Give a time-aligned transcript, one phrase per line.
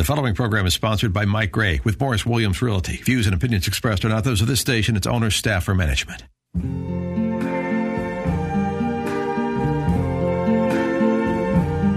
[0.00, 2.96] The following program is sponsored by Mike Gray with Morris Williams Realty.
[3.02, 6.22] Views and opinions expressed are not those of this station, its owner, staff, or management.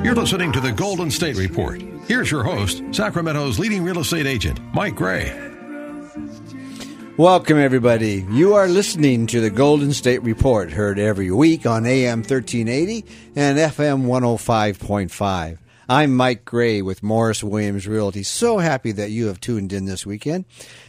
[0.05, 1.81] You're listening to the Golden State Report.
[2.05, 5.31] Here's your host, Sacramento's leading real estate agent, Mike Gray.
[7.15, 8.25] Welcome, everybody.
[8.31, 13.05] You are listening to the Golden State Report, heard every week on AM 1380
[13.37, 15.57] and FM 105.5.
[15.89, 18.23] I'm Mike Gray with Morris Williams Realty.
[18.23, 20.45] So happy that you have tuned in this weekend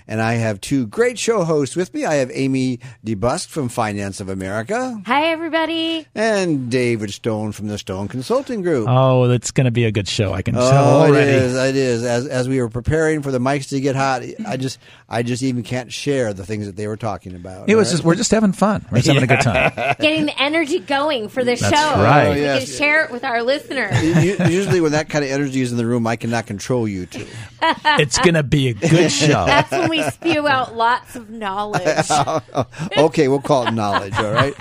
[0.07, 2.05] and I have two great show hosts with me.
[2.05, 5.01] I have Amy DeBusk from Finance of America.
[5.07, 6.07] Hi, everybody.
[6.15, 8.87] And David Stone from the Stone Consulting Group.
[8.89, 10.33] Oh, it's going to be a good show.
[10.33, 11.31] I can oh, tell already.
[11.31, 11.55] It is.
[11.57, 12.05] It is.
[12.05, 15.43] As, as we were preparing for the mics to get hot, I just I just
[15.43, 17.69] even can't share the things that they were talking about.
[17.69, 17.93] It was right?
[17.93, 18.85] just we're just having fun.
[18.91, 19.73] We're just having a good time.
[20.01, 21.71] Getting the energy going for the show.
[21.71, 22.25] right.
[22.25, 24.03] So we oh, can share it with our listeners.
[24.03, 27.27] Usually, when that kind of energy is in the room, I cannot control you two.
[27.63, 29.47] it's going to be a good show.
[29.47, 32.11] That's when we spew out lots of knowledge.
[32.99, 34.55] okay, we'll call it knowledge, all right.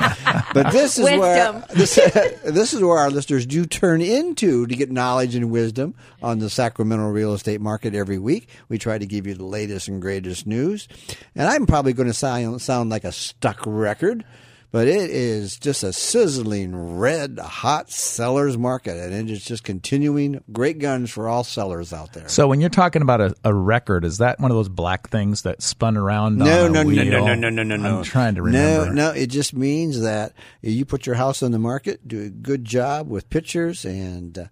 [0.53, 1.95] But this is where this,
[2.43, 6.49] this is where our listeners do turn into to get knowledge and wisdom on the
[6.49, 8.49] Sacramento real estate market every week.
[8.69, 10.87] We try to give you the latest and greatest news,
[11.35, 14.23] and I'm probably going to sound sound like a stuck record.
[14.73, 20.43] But it is just a sizzling red hot sellers market, and it is just continuing.
[20.51, 22.27] Great guns for all sellers out there.
[22.27, 25.43] So when you're talking about a, a record, is that one of those black things
[25.43, 26.39] that spun around?
[26.39, 27.97] No, on no, no, no, no, no, no, no, no.
[27.99, 28.87] I'm trying to remember.
[28.87, 32.29] No, no, it just means that you put your house on the market, do a
[32.29, 34.45] good job with pictures, and uh,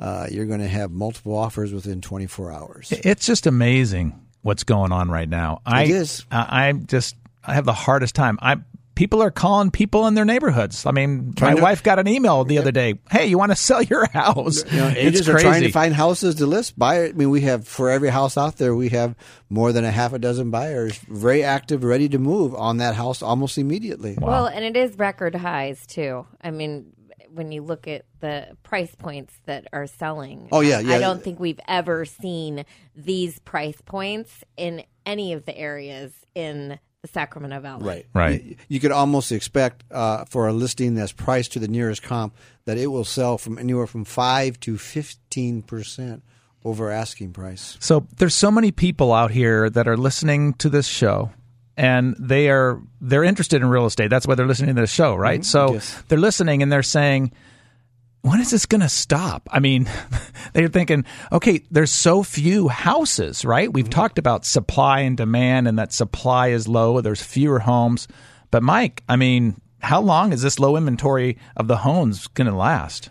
[0.00, 2.90] uh, you're going to have multiple offers within 24 hours.
[2.90, 5.62] It's just amazing what's going on right now.
[5.64, 6.26] I, is.
[6.28, 8.38] I, I'm just I have the hardest time.
[8.42, 8.56] I
[9.00, 10.84] people are calling people in their neighborhoods.
[10.84, 12.96] I mean, Trying my to- wife got an email the other day.
[13.10, 14.62] Hey, you want to sell your house?
[14.70, 15.32] You know, it's agents crazy.
[15.32, 16.78] are trying to find houses to list.
[16.78, 17.06] Buy.
[17.06, 19.14] I mean, we have for every house out there, we have
[19.48, 23.22] more than a half a dozen buyers, very active, ready to move on that house
[23.22, 24.18] almost immediately.
[24.20, 26.26] Well, and it is record highs, too.
[26.42, 26.92] I mean,
[27.32, 30.50] when you look at the price points that are selling.
[30.52, 30.96] Oh, yeah, yeah.
[30.96, 36.78] I don't think we've ever seen these price points in any of the areas in
[37.02, 37.84] the Sacramento Valley.
[37.86, 38.06] Right.
[38.12, 38.42] Right.
[38.44, 42.34] You, you could almost expect uh, for a listing that's priced to the nearest comp
[42.66, 46.22] that it will sell from anywhere from five to fifteen percent
[46.64, 47.76] over asking price.
[47.80, 51.30] So there's so many people out here that are listening to this show
[51.76, 54.08] and they are they're interested in real estate.
[54.08, 55.42] That's why they're listening to this show, right?
[55.42, 55.74] So Mm-hmm.
[55.76, 56.02] Yes.
[56.08, 57.32] they're listening and they're saying
[58.22, 59.48] when is this going to stop?
[59.50, 59.88] I mean,
[60.52, 63.72] they're thinking, okay, there's so few houses, right?
[63.72, 63.90] We've Mm-hmm.
[63.90, 68.08] talked about supply and demand and that supply is low, there's fewer homes.
[68.50, 72.54] But Mike, I mean, how long is this low inventory of the homes going to
[72.56, 73.10] last?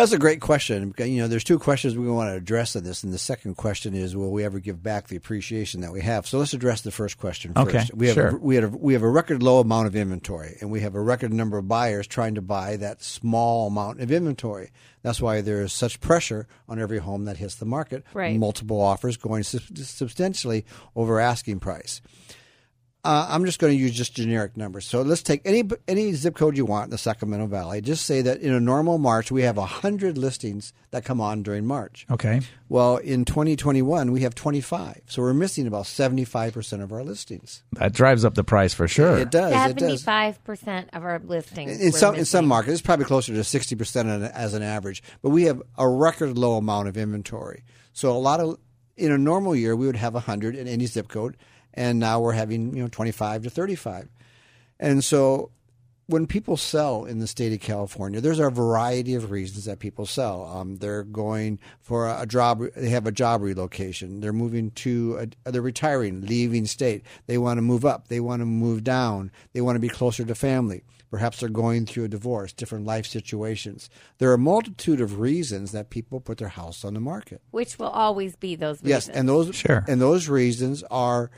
[0.00, 0.94] That's a great question.
[0.96, 3.92] You know, there's two questions we want to address in this, and the second question
[3.92, 6.26] is, will we ever give back the appreciation that we have?
[6.26, 7.68] So let's address the first question first.
[7.68, 8.28] Okay, we have sure.
[8.28, 10.94] a, we have a, we have a record low amount of inventory, and we have
[10.94, 14.70] a record number of buyers trying to buy that small amount of inventory.
[15.02, 18.02] That's why there is such pressure on every home that hits the market.
[18.14, 18.38] Right.
[18.38, 20.64] Multiple offers going sub- substantially
[20.96, 22.00] over asking price.
[23.02, 24.84] Uh, I'm just going to use just generic numbers.
[24.84, 27.80] So let's take any any zip code you want in the Sacramento Valley.
[27.80, 31.64] Just say that in a normal March we have 100 listings that come on during
[31.64, 32.06] March.
[32.10, 32.42] Okay.
[32.68, 35.02] Well, in 2021 we have 25.
[35.06, 37.62] So we're missing about 75% of our listings.
[37.72, 39.16] That drives up the price for sure.
[39.16, 39.52] It does.
[39.52, 40.02] It does.
[40.02, 41.80] Seventy-five percent of our listings.
[41.80, 45.02] In we're some in some markets, it's probably closer to 60% as an average.
[45.22, 47.64] But we have a record low amount of inventory.
[47.94, 48.58] So a lot of
[48.96, 51.36] in a normal year we would have 100 in any zip code,
[51.74, 54.08] and now we're having you know 25 to 35.
[54.78, 55.50] And so
[56.06, 60.06] when people sell in the state of California, there's a variety of reasons that people
[60.06, 60.44] sell.
[60.44, 64.20] Um, they're going for a job; they have a job relocation.
[64.20, 67.04] They're moving to, a, they're retiring, leaving state.
[67.26, 68.08] They want to move up.
[68.08, 69.30] They want to move down.
[69.52, 70.82] They want to be closer to family.
[71.12, 73.90] Perhaps they're going through a divorce, different life situations.
[74.18, 77.40] There are a multitude of reasons that people put their house on the market.
[77.50, 78.78] which will always be those.
[78.82, 79.84] Yes, and those Sure.
[79.88, 81.30] and those reasons are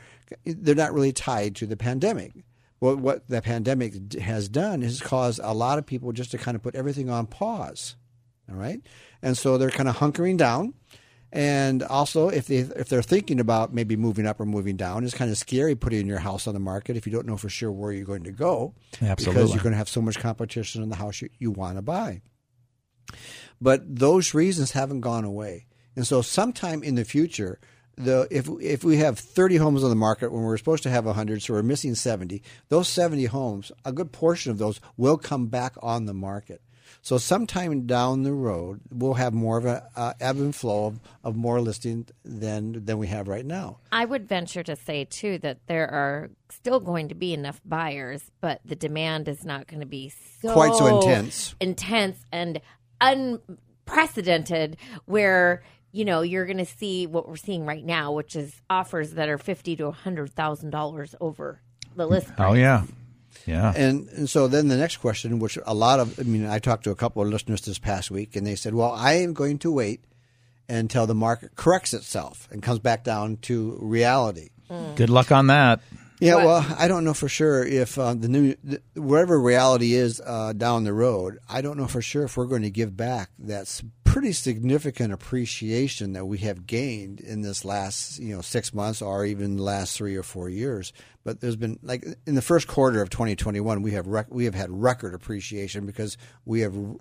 [0.45, 2.33] they're not really tied to the pandemic.
[2.79, 6.55] What what the pandemic has done is caused a lot of people just to kind
[6.55, 7.95] of put everything on pause.
[8.49, 8.81] All right,
[9.21, 10.73] and so they're kind of hunkering down.
[11.31, 15.15] And also, if they if they're thinking about maybe moving up or moving down, it's
[15.15, 17.71] kind of scary putting your house on the market if you don't know for sure
[17.71, 20.95] where you're going to go, because you're going to have so much competition in the
[20.95, 22.21] house you, you want to buy.
[23.59, 25.65] But those reasons haven't gone away.
[25.95, 27.59] And so sometime in the future,
[27.95, 31.05] the if if we have 30 homes on the market when we're supposed to have
[31.05, 35.47] 100, so we're missing 70, those 70 homes, a good portion of those will come
[35.47, 36.61] back on the market.
[37.01, 40.99] So sometime down the road, we'll have more of a uh, ebb and flow of,
[41.23, 43.79] of more listing than than we have right now.
[43.91, 48.31] I would venture to say too that there are still going to be enough buyers,
[48.41, 51.55] but the demand is not going to be so Quite so intense.
[51.59, 52.61] intense and
[53.01, 54.77] unprecedented.
[55.05, 55.63] Where
[55.93, 59.29] you know you're going to see what we're seeing right now, which is offers that
[59.29, 61.61] are fifty to hundred thousand dollars over
[61.95, 62.27] the list.
[62.37, 62.83] Oh yeah,
[63.45, 63.71] yeah.
[63.75, 66.83] And, and so then the next question, which a lot of, I mean, I talked
[66.85, 69.59] to a couple of listeners this past week, and they said, well, I am going
[69.59, 70.03] to wait
[70.67, 74.49] until the market corrects itself and comes back down to reality.
[74.95, 75.81] Good luck on that.
[76.19, 79.93] Yeah, What- well, I don't know for sure if uh, the new the, wherever reality
[79.93, 81.37] is uh, down the road.
[81.49, 85.11] I don't know for sure if we're going to give back that s- pretty significant
[85.11, 89.63] appreciation that we have gained in this last you know six months or even the
[89.63, 90.93] last three or four years.
[91.23, 94.53] But there's been like in the first quarter of 2021, we have rec- we have
[94.53, 96.15] had record appreciation because
[96.45, 96.95] we have r-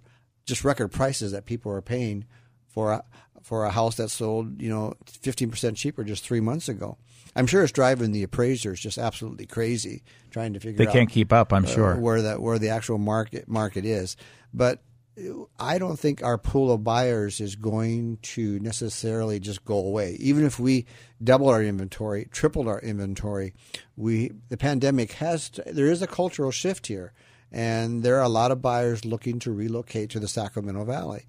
[0.47, 2.25] just record prices that people are paying
[2.67, 3.05] for a,
[3.43, 6.97] for a house that sold, you know, 15% cheaper just three months ago.
[7.37, 11.11] I'm sure it's driving the appraisers just absolutely crazy trying to figure They out can't
[11.11, 11.53] keep up.
[11.53, 11.97] I'm uh, sure.
[11.97, 14.17] where that where the actual market market is.
[14.55, 14.83] But
[15.59, 20.17] I don't think our pool of buyers is going to necessarily just go away.
[20.19, 20.87] Even if we
[21.23, 23.53] doubled our inventory, tripled our inventory,
[23.97, 27.13] we the pandemic has there is a cultural shift here,
[27.51, 31.27] and there are a lot of buyers looking to relocate to the Sacramento Valley.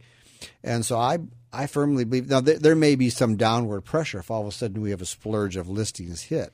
[0.64, 1.20] And so I
[1.52, 4.52] I firmly believe now there, there may be some downward pressure if all of a
[4.52, 6.54] sudden we have a splurge of listings hit,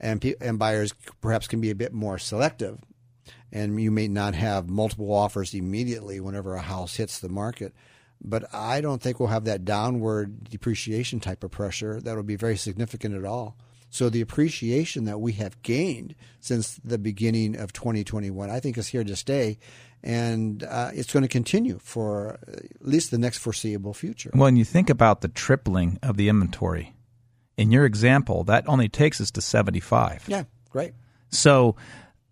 [0.00, 2.78] and pe- and buyers perhaps can be a bit more selective,
[3.54, 7.72] and you may not have multiple offers immediately whenever a house hits the market.
[8.20, 12.36] But I don't think we'll have that downward depreciation type of pressure that will be
[12.36, 13.56] very significant at all.
[13.90, 18.88] So the appreciation that we have gained since the beginning of 2021, I think, is
[18.88, 19.58] here to stay,
[20.02, 24.30] and uh, it's going to continue for at least the next foreseeable future.
[24.34, 26.92] When you think about the tripling of the inventory,
[27.56, 30.24] in your example, that only takes us to 75.
[30.26, 30.94] Yeah, great.
[31.30, 31.76] So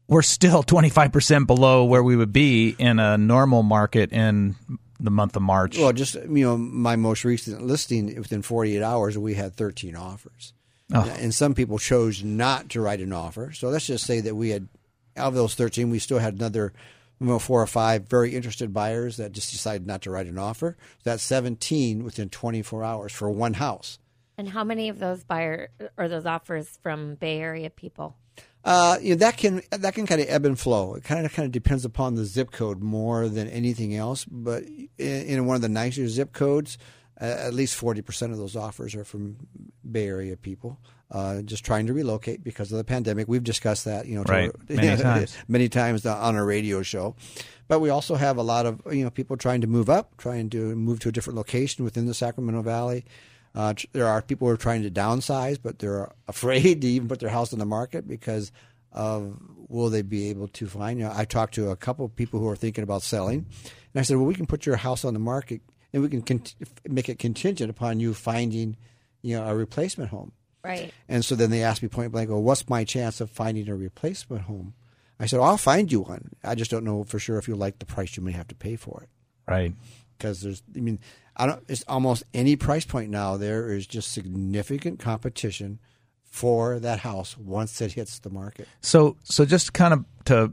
[0.09, 4.57] we're still 25% below where we would be in a normal market in
[5.01, 5.79] the month of March.
[5.79, 10.53] Well, just you know, my most recent listing within 48 hours, we had 13 offers,
[10.95, 11.13] oh.
[11.19, 13.53] and some people chose not to write an offer.
[13.53, 14.69] So let's just say that we had
[15.17, 16.73] out of those 13, we still had another
[17.21, 20.39] you know, four or five very interested buyers that just decided not to write an
[20.39, 20.77] offer.
[21.05, 23.99] That's 17 within 24 hours for one house.
[24.37, 28.17] And how many of those buyer or those offers from Bay Area people?
[28.65, 30.95] Uh, you know, that can that can kind of ebb and flow.
[30.95, 34.25] It kind of kind of depends upon the zip code more than anything else.
[34.25, 36.79] But in, in one of the nicer zip codes,
[37.21, 39.37] uh, at least forty percent of those offers are from
[39.91, 40.79] Bay Area people,
[41.11, 43.27] uh, just trying to relocate because of the pandemic.
[43.27, 44.51] We've discussed that, you know, to- Right.
[44.69, 45.37] Many times.
[45.49, 47.17] many times on a radio show.
[47.67, 50.51] But we also have a lot of you know people trying to move up, trying
[50.51, 53.05] to move to a different location within the Sacramento Valley.
[53.55, 57.21] Uh, there are people who are trying to downsize, but they're afraid to even put
[57.21, 58.53] their house on the market because
[58.93, 59.39] of
[59.69, 60.99] will they be able to find?
[60.99, 63.47] You know, I talked to a couple of people who are thinking about selling,
[63.95, 65.61] and I said, well, we can put your house on the market
[65.93, 66.55] and we can cont-
[66.89, 68.77] make it contingent upon you finding,
[69.23, 70.33] you know, a replacement home.
[70.65, 70.93] Right.
[71.09, 73.75] And so then they asked me point blank, well, what's my chance of finding a
[73.75, 74.75] replacement home?
[75.19, 76.31] I said, I'll find you one.
[76.43, 78.55] I just don't know for sure if you'll like the price you may have to
[78.55, 79.09] pay for it.
[79.47, 79.75] right.
[80.23, 81.01] Because there's, I mean,
[81.37, 85.81] I don't, it's almost any price point now, there is just significant competition
[86.23, 88.69] for that house once it hits the market.
[88.83, 90.53] So, so just kind of to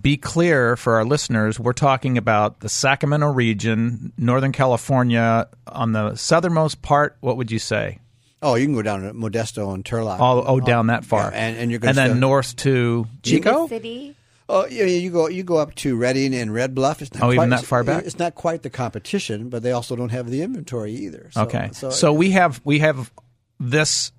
[0.00, 6.14] be clear for our listeners, we're talking about the Sacramento region, Northern California, on the
[6.14, 7.18] southernmost part.
[7.20, 7.98] What would you say?
[8.40, 10.18] Oh, you can go down to Modesto and Turlock.
[10.18, 13.06] All oh, down that far, Yeah, and- and you're gonna and then still- north to
[13.22, 13.68] Chico.
[13.68, 14.16] City.
[14.52, 17.00] Oh, yeah, you go you go up to Redding and Red Bluff.
[17.02, 18.04] It's not Oh, quite, even that far back?
[18.04, 21.30] It's not quite the competition, but they also don't have the inventory either.
[21.32, 23.12] So, Okay, so, so, we have we have
[23.60, 24.12] this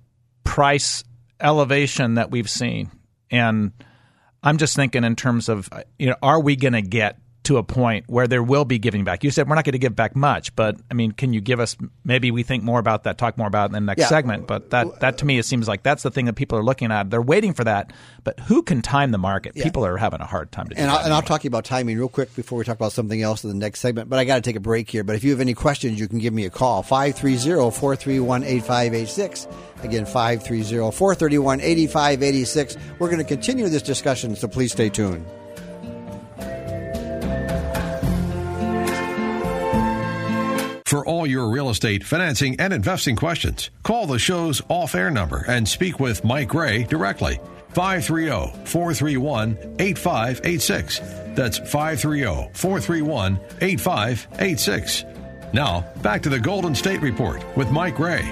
[0.44, 1.04] price
[1.40, 2.90] elevation that we've seen,
[3.30, 3.72] and
[4.42, 7.62] I'm just thinking in terms of you know, are we going to get to a
[7.62, 9.24] point where there will be giving back?
[9.24, 11.58] You said we're not going to give back much, but I mean, can you give
[11.60, 14.08] us maybe we think more about that, talk more about it in the next Yeah.
[14.08, 14.46] segment?
[14.46, 16.92] But that that to me it seems like that's the thing that people are looking
[16.92, 17.10] at.
[17.10, 17.92] They're waiting for that,
[18.24, 19.54] but who can time the market?
[19.54, 20.98] People are having a hard time to And that.
[21.00, 23.20] I'll, and I'll talk to you about timing real quick before we talk about something
[23.20, 24.08] else in the next segment.
[24.08, 25.02] But I got to take a break here.
[25.04, 29.48] But if you have any questions, you can give me a call 530 431 8586.
[29.82, 32.76] Again, 530 431 8586.
[32.98, 35.26] We're going to continue this discussion, so please stay tuned.
[40.92, 45.42] For all your real estate, financing, and investing questions, call the show's off air number
[45.48, 47.40] and speak with Mike Gray directly.
[47.70, 50.98] 530 431 8586.
[51.34, 55.04] That's 530 431 8586.
[55.54, 58.30] Now, back to the Golden State Report with Mike Gray.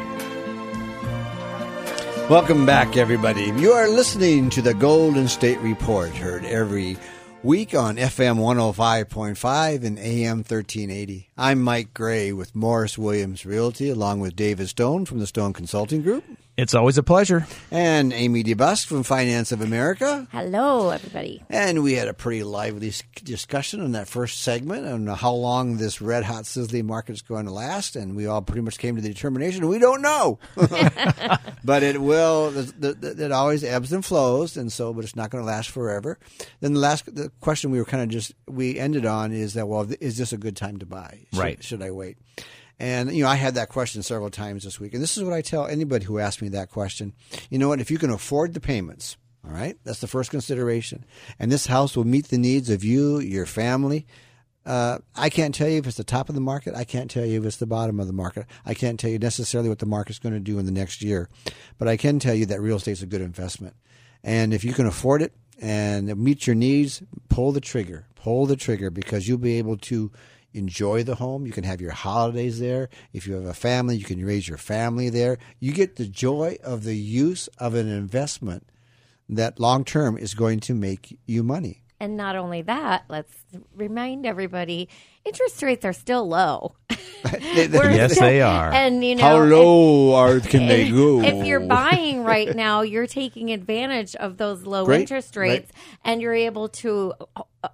[2.29, 3.45] Welcome back, everybody.
[3.57, 6.99] You are listening to the Golden State Report, heard every
[7.43, 11.31] week on FM 105.5 and AM 1380.
[11.39, 16.03] I'm Mike Gray with Morris Williams Realty, along with David Stone from the Stone Consulting
[16.03, 16.25] Group.
[16.61, 17.47] It's always a pleasure.
[17.71, 20.29] And Amy DeBusk from Finance of America.
[20.31, 21.43] Hello, everybody.
[21.49, 22.93] And we had a pretty lively
[23.25, 27.47] discussion in that first segment on how long this red hot sizzling market is going
[27.47, 27.97] to last.
[27.97, 30.39] And we all pretty much came to the determination we don't know.
[31.65, 34.59] but it will, it always ebbs and flows.
[34.59, 36.19] And so, but it's not going to last forever.
[36.61, 39.67] Then the last the question we were kind of just, we ended on is that,
[39.67, 41.21] well, is this a good time to buy?
[41.33, 41.65] Should, right.
[41.65, 42.19] Should I wait?
[42.81, 45.35] And you know, I had that question several times this week, and this is what
[45.35, 47.13] I tell anybody who asks me that question.
[47.51, 47.81] You know what?
[47.81, 51.05] If you can afford the payments, all right, that's the first consideration,
[51.39, 54.07] and this house will meet the needs of you, your family.
[54.65, 56.75] Uh, I can't tell you if it's the top of the market.
[56.75, 58.47] I can't tell you if it's the bottom of the market.
[58.65, 61.29] I can't tell you necessarily what the market's going to do in the next year,
[61.77, 63.77] but I can tell you that real estate is a good investment.
[64.25, 68.07] And if you can afford it and it meets your needs, pull the trigger.
[68.15, 70.11] Pull the trigger because you'll be able to
[70.55, 71.47] enjoy the home.
[71.47, 72.89] You can have your holidays there.
[73.13, 75.39] If you have a family, you can raise your family there.
[75.59, 78.67] You get the joy of the use of an investment
[79.29, 81.83] that long term is going to make you money.
[82.03, 83.33] And not only that, let's
[83.77, 84.89] remind everybody
[85.25, 86.75] interest rates are still low.
[87.43, 88.73] yes, still, they are.
[88.73, 91.21] And you know, how low are can they go?
[91.21, 95.03] If you're buying right now, you're taking advantage of those low Great.
[95.03, 96.01] interest rates, Right.
[96.05, 97.69] and you're able to uh,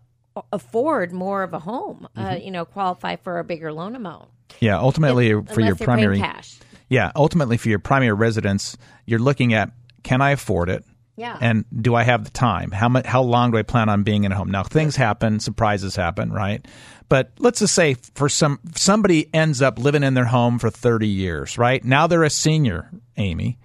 [0.52, 2.08] afford more of a home.
[2.16, 2.44] Uh, Mm-hmm.
[2.44, 4.28] you know, qualify for a bigger loan amount.
[4.60, 6.58] Yeah, ultimately for your primary cash.
[6.88, 8.76] Yeah, ultimately for your primary residence,
[9.06, 9.70] you're looking at
[10.02, 10.84] can I afford it?
[11.16, 11.36] Yeah.
[11.40, 12.70] And do I have the time?
[12.70, 14.50] How much how long do I plan on being in a home?
[14.50, 16.64] Now things happen, surprises happen, right?
[17.08, 21.08] But let's just say for some somebody ends up living in their home for 30
[21.08, 21.82] years, right?
[21.84, 23.58] Now they're a senior, Amy,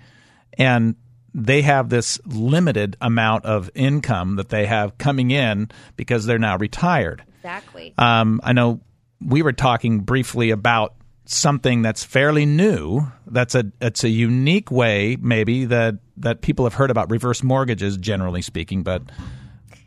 [0.58, 0.96] and
[1.34, 6.58] they have this limited amount of income that they have coming in because they're now
[6.58, 7.24] retired.
[7.38, 7.94] Exactly.
[7.98, 8.82] Um, I know
[9.24, 10.96] we were talking briefly about
[11.26, 13.02] something that's fairly new.
[13.28, 17.98] That's a it's a unique way, maybe that that people have heard about reverse mortgages,
[17.98, 18.84] generally speaking.
[18.84, 19.04] But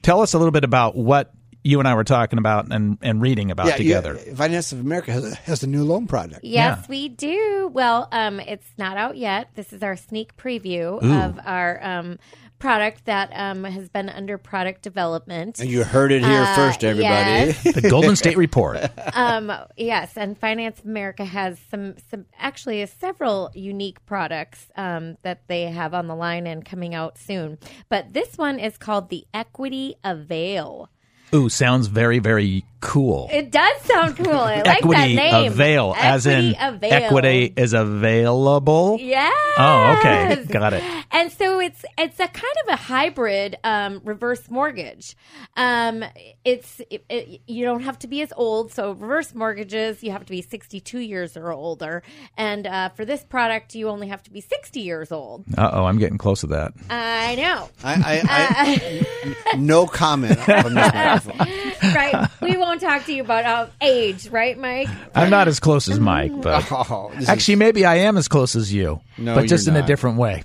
[0.03, 1.33] tell us a little bit about what
[1.65, 4.21] you and I were talking about and, and reading about yeah, together.
[4.27, 6.41] You, Finance of America has a, has a new loan product.
[6.45, 6.85] Yes, Yeah.
[6.89, 7.71] we do.
[7.73, 9.49] Well, um, it's not out yet.
[9.55, 11.23] This is our sneak preview Ooh.
[11.23, 12.19] of our um,
[12.59, 15.59] product that um, has been under product development.
[15.59, 17.53] And you heard it here Uh, first, everybody.
[17.53, 17.63] yes.
[17.75, 18.79] the Golden State Report.
[19.15, 25.17] um, yes, and Finance of America has some, some actually uh, several unique products um,
[25.23, 27.59] that they have on the line and coming out soon.
[27.89, 30.91] But this one is called the Equity Avail.
[31.35, 33.29] Ooh, sounds very very cool.
[33.33, 34.31] It does sound cool.
[34.31, 35.53] I like equity that name.
[35.53, 36.93] avail, as in Equity Avail.
[36.93, 38.99] equity is available.
[39.01, 39.31] Yeah.
[39.57, 40.83] Oh, okay, got it.
[41.11, 45.17] And so it's it's a kind of a hybrid um, reverse mortgage.
[45.57, 46.05] Um,
[46.45, 48.73] it's it, it, you don't have to be as old.
[48.73, 52.03] So reverse mortgages, you have to be 62 years or older,
[52.37, 55.45] and uh, for this product, you only have to be 60 years old.
[55.57, 56.75] Uh oh, I'm getting close to that.
[56.91, 57.95] I know, I,
[58.29, 59.07] I,
[59.47, 61.24] I, no comment from this microphone.
[61.83, 62.29] right?
[62.41, 64.89] we won't talk to you about uh, age, right, Mike?
[65.15, 68.29] I'm not as close as Mike, but Oh, this is- actually, maybe I am as
[68.29, 69.87] close as you, No, but just you're in a not.
[69.89, 70.43] different way.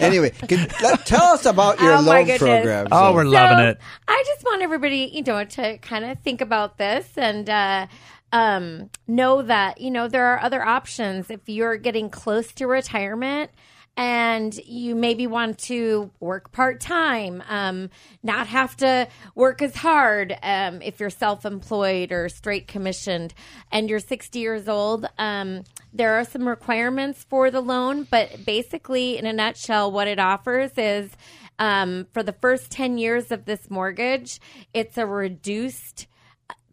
[0.00, 2.38] anyway, can, let, tell us about your Oh, my loan goodness.
[2.38, 2.88] program.
[2.90, 3.78] Oh, we're loving it.
[4.06, 7.86] I just want everybody, you know, to kind of think about this and uh,
[8.32, 13.50] um, know that you know there are other options if you're getting close to retirement.
[13.98, 17.90] And you maybe want to work part time, um,
[18.22, 23.34] not have to work as hard um, if you're self employed or straight commissioned,
[23.72, 25.06] and you're 60 years old.
[25.18, 30.20] Um, there are some requirements for the loan, but basically, in a nutshell, what it
[30.20, 31.10] offers is
[31.58, 34.40] um, for the first 10 years of this mortgage,
[34.72, 36.06] it's a reduced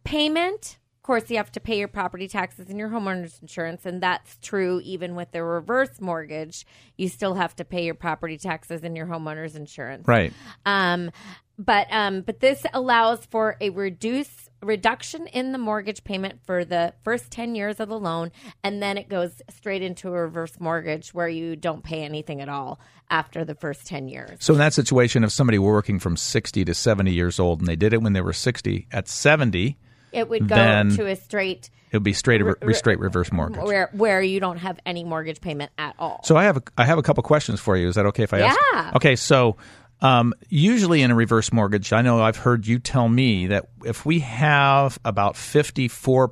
[0.03, 0.77] payment.
[1.05, 4.39] Of course, you have to pay your property taxes and your homeowner's insurance, and that's
[4.41, 6.65] true even with the reverse mortgage.
[6.97, 10.07] You still have to pay your property taxes and your homeowner's insurance.
[10.07, 10.33] Right.
[10.65, 11.11] Um,
[11.59, 16.95] but um, but this allows for a reduce reduction in the mortgage payment for the
[17.03, 18.31] first ten years of the loan,
[18.63, 22.49] and then it goes straight into a reverse mortgage where you don't pay anything at
[22.49, 22.79] all
[23.11, 24.39] after the first ten years.
[24.39, 27.67] So in that situation, if somebody were working from 60 to 70 years old and
[27.67, 29.77] they did it when they were 60, at 70,
[30.15, 33.31] It would go then to a straight it would be straight Re- re- straight reverse
[33.31, 33.61] mortgage.
[33.63, 36.21] where where you don't have any mortgage payment at all.
[36.23, 37.87] So I have a, I have a couple questions for you.
[37.87, 38.59] Is that okay if I ask?
[38.73, 38.91] Yeah.
[38.95, 39.55] Okay, so
[40.01, 44.05] um, usually in a reverse mortgage, I know I've heard you tell me that if
[44.05, 46.27] we have about fifty four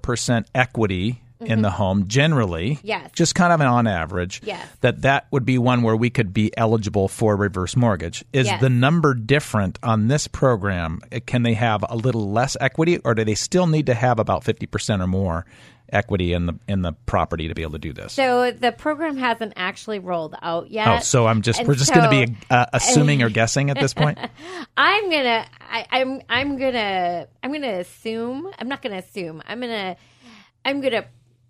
[1.44, 2.88] equity in the home, generally, Mm-hmm.
[2.88, 3.12] Yes.
[3.14, 4.66] just kind of an on average, Yes.
[4.82, 8.24] that that would be one where we could be eligible for reverse mortgage.
[8.34, 8.62] Is Yes.
[8.62, 11.02] the number different on this program?
[11.12, 14.20] Uh, Can they have a little less equity, or do they still need to have
[14.20, 15.46] about fifty percent or more?
[15.92, 18.14] Equity in the in the property to be able to do this.
[18.14, 20.88] So the program hasn't actually rolled out yet.
[20.88, 23.70] Oh, so I'm just And we're just so- going to be uh, assuming or guessing
[23.70, 24.18] at this point.
[24.78, 29.96] I'm gonna I, I'm I'm gonna I'm gonna assume I'm not gonna assume I'm gonna
[30.66, 31.06] I'm gonna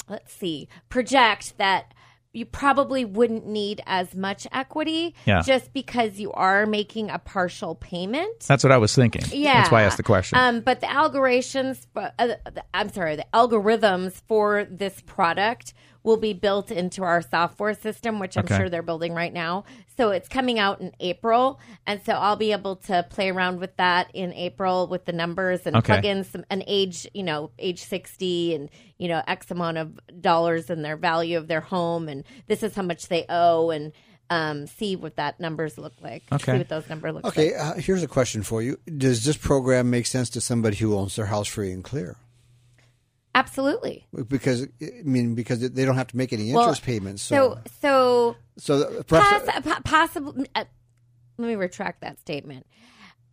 [0.10, 1.94] let's see project that
[2.36, 5.42] you probably wouldn't need as much equity Yeah.
[5.44, 8.40] just because you are making a partial payment.
[8.48, 9.22] That's what I was thinking.
[9.32, 10.40] Yeah, that's why I asked the question.
[10.40, 12.30] Um, but the algorithms, uh,
[12.74, 18.38] I'm sorry, the algorithms for this product will be built into our software system, which
[18.38, 18.58] I'm Okay.
[18.58, 19.64] sure they're building right now.
[19.98, 23.76] So it's coming out in April, and so I'll be able to play around with
[23.78, 25.94] that in April with the numbers and Okay.
[25.94, 30.00] plug in some an age, you know, age 60 and you know X amount of
[30.20, 33.92] dollars and their value of their home, and this is how much they owe, and
[34.30, 36.24] um, see what that numbers look like.
[36.32, 36.54] Okay.
[36.54, 37.38] see what those numbers look like.
[37.38, 38.80] Okay, uh, here's a question for you.
[38.98, 42.18] Does this program make sense to somebody who owns their house free and clear?
[43.36, 44.06] Absolutely.
[44.28, 47.24] Because I mean, because they don't have to make any Well, interest payments.
[47.24, 50.36] So, So, so so, perhaps, Poss- po- possible.
[50.54, 50.66] Uh,
[51.38, 52.66] let me retract that statement.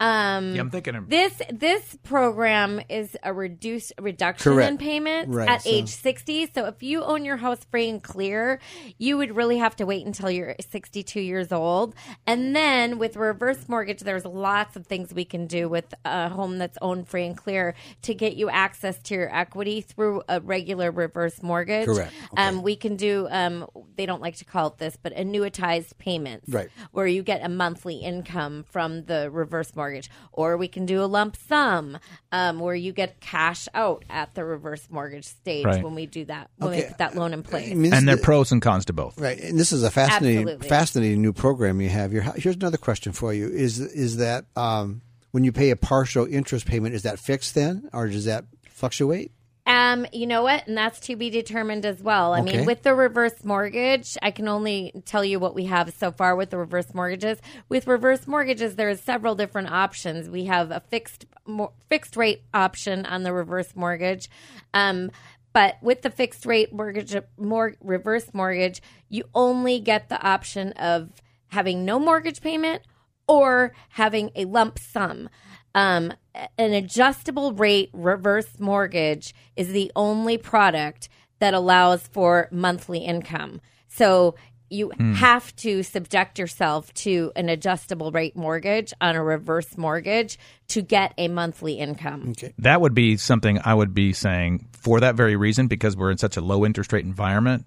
[0.00, 0.94] Um, yeah, I'm thinking.
[0.94, 4.70] Of, this this program is a reduced reduction Correct.
[4.72, 8.02] in payments Right, at so- age 60 so if you own your house free and
[8.02, 8.60] clear
[8.98, 11.94] you would really have to wait until you're 62 years old
[12.26, 16.56] and then with reverse mortgage there's lots of things we can do with a home
[16.58, 20.90] that's owned free and clear to get you access to your equity through a regular
[20.90, 22.12] reverse mortgage Correct.
[22.32, 22.42] Okay.
[22.42, 23.66] um, we can do um,
[23.96, 26.70] they don't like to call it this but annuitized payments Right.
[26.92, 29.89] where you get a monthly income from the reverse mortgage,
[30.32, 31.98] or we can do a lump sum
[32.32, 35.82] um, where you get cash out at the reverse mortgage stage Right.
[35.82, 37.70] when we do that when we put that loan in place.
[37.70, 39.18] I mean, and there are pros and cons to both.
[39.18, 40.68] Right, and this is a fascinating, Absolutely.
[40.68, 42.12] fascinating new program you have.
[42.12, 46.26] Here, here's another question for you: Is is that um, when you pay a partial
[46.26, 49.32] interest payment, is that fixed then, or does that fluctuate?
[49.70, 50.66] Um, you know what?
[50.66, 52.34] And that's to be determined as well.
[52.34, 52.56] I Okay.
[52.56, 56.34] mean, with the reverse mortgage, I can only tell you what we have so far
[56.34, 57.38] with the reverse mortgages.
[57.68, 60.28] With reverse mortgages, there is several different options.
[60.28, 64.28] We have a fixed mo- fixed rate option on the reverse mortgage.
[64.74, 65.12] Um,
[65.52, 71.10] but with the fixed rate mortgage, mor- reverse mortgage, you only get the option of
[71.46, 72.82] having no mortgage payment
[73.28, 75.28] or having a lump sum.
[75.76, 81.08] Um, an adjustable rate reverse mortgage is the only product
[81.40, 83.60] that allows for monthly income.
[83.88, 84.36] So
[84.70, 85.14] you hmm.
[85.14, 90.38] have to subject yourself to an adjustable rate mortgage on a reverse mortgage
[90.68, 92.28] to get a monthly income.
[92.30, 96.12] Okay, That would be something I would be saying for that very reason because we're
[96.12, 97.66] in such a low interest rate environment.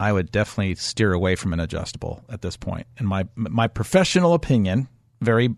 [0.00, 2.86] I would definitely steer away from an adjustable at this point.
[2.98, 4.88] In my my professional opinion,
[5.20, 5.54] very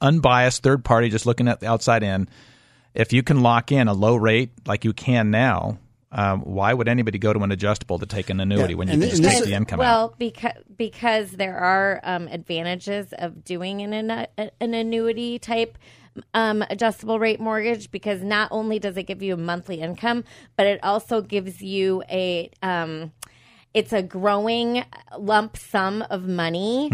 [0.00, 2.28] unbiased third party, just looking at the outside in.
[2.94, 5.78] If you can lock in a low rate like you can now,
[6.12, 8.94] um, why would anybody go to an adjustable to take an annuity Yeah, when you
[8.94, 10.18] and can just and take this- the income well, out?
[10.18, 15.76] because because there are um, advantages of doing an an, an annuity type
[16.32, 20.22] um, adjustable rate mortgage because not only does it give you a monthly income,
[20.56, 23.10] but it also gives you a um,
[23.74, 24.84] it's a growing
[25.18, 26.90] lump sum of money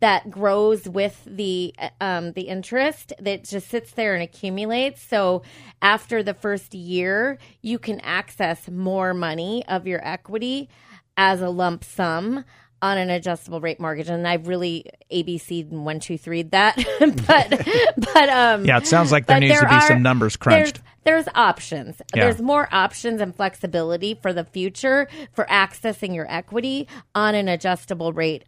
[0.00, 5.00] that grows with the um, the interest that just sits there and accumulates.
[5.00, 5.42] So
[5.80, 10.68] after the first year, you can access more money of your equity
[11.16, 12.44] as a lump sum
[12.82, 14.10] on an adjustable rate mortgage.
[14.10, 16.76] And I've really ABC'd and one, two, three'd that.
[17.00, 17.66] but
[17.96, 20.80] but um Yeah, it sounds like there needs to be some numbers crunched.
[21.04, 22.00] There's, options.
[22.14, 22.24] Yeah.
[22.24, 28.12] There's more options and flexibility for the future for accessing your equity on an adjustable
[28.12, 28.44] rate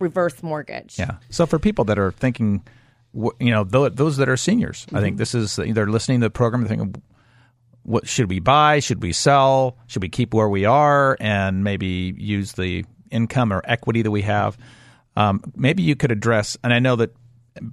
[0.00, 0.98] reverse mortgage.
[0.98, 1.16] Yeah.
[1.30, 2.62] So for people that are thinking,
[3.14, 6.62] you know, those that are seniors, I think this is they're listening to the program.
[6.62, 7.02] They're thinking,
[7.82, 8.80] what should we buy?
[8.80, 9.78] Should we sell?
[9.86, 14.22] Should we keep where we are and maybe use the income or equity that we
[14.22, 14.58] have?
[15.16, 17.12] Um, maybe you could address, and I know that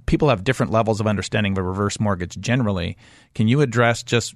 [0.06, 2.96] people have different levels of understanding of a reverse mortgage generally.
[3.34, 4.34] Can you address just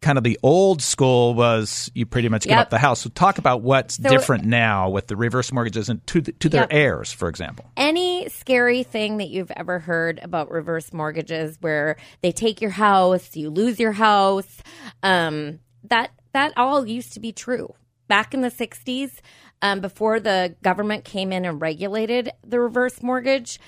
[0.00, 2.60] kind of the old school was you pretty much give Yep.
[2.60, 3.00] up the house.
[3.00, 6.50] So talk about what's So- different now with the reverse mortgages and to the, to
[6.50, 6.68] their Yep.
[6.72, 7.64] heirs, for example.
[7.78, 13.34] any scary thing that you've ever heard about reverse mortgages where they take your house,
[13.34, 14.58] you lose your house,
[15.02, 17.72] um, that that all used to be true.
[18.08, 19.22] Back in the 60s,
[19.62, 23.58] um, before the government came in and regulated the reverse mortgage,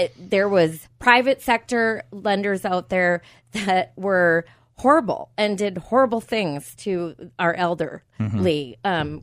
[0.00, 4.44] it, there was private sector lenders out there that were
[4.76, 9.22] horrible and did horrible things to our elderly um,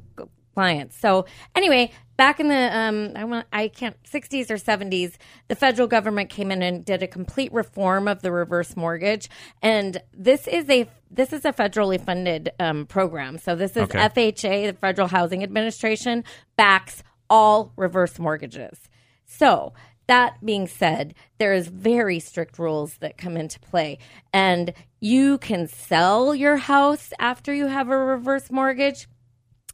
[0.53, 0.97] clients.
[0.99, 5.87] So anyway, back in the um, I want I can't sixties or seventies, the federal
[5.87, 9.29] government came in and did a complete reform of the reverse mortgage,
[9.61, 13.37] and this is a this is a federally funded um, program.
[13.37, 13.99] So this is Okay.
[13.99, 16.23] FHA, the Federal Housing Administration,
[16.55, 18.77] backs all reverse mortgages.
[19.25, 19.73] So
[20.07, 23.99] that being said, there's very strict rules that come into play,
[24.33, 29.07] and you can sell your house after you have a reverse mortgage.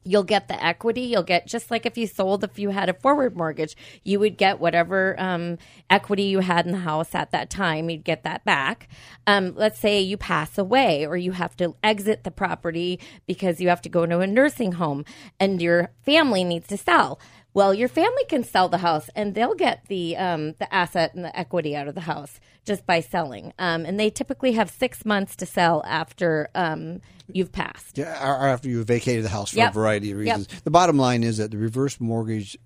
[0.06, 1.02] You'll get the equity.
[1.02, 4.38] You'll get just like if you sold if you had a forward mortgage you would
[4.38, 5.58] get whatever um,
[5.90, 7.90] equity you had in the house at that time.
[7.90, 8.90] You'd get that back.
[9.26, 13.70] Um, let's say you pass away or you have to exit the property because you
[13.70, 15.06] have to go to a nursing home
[15.40, 17.20] and your family needs to sell
[17.54, 21.24] well, your family can sell the house, and they'll get the um, the asset and
[21.24, 23.54] the equity out of the house just by selling.
[23.60, 27.98] Um, and they typically have six months to sell after um, you've passed.
[27.98, 29.72] Yeah, or or after you vacated the house for Yep.
[29.72, 30.38] a variety of Yep.
[30.38, 30.62] reasons.
[30.64, 32.58] The bottom line is that the reverse mortgage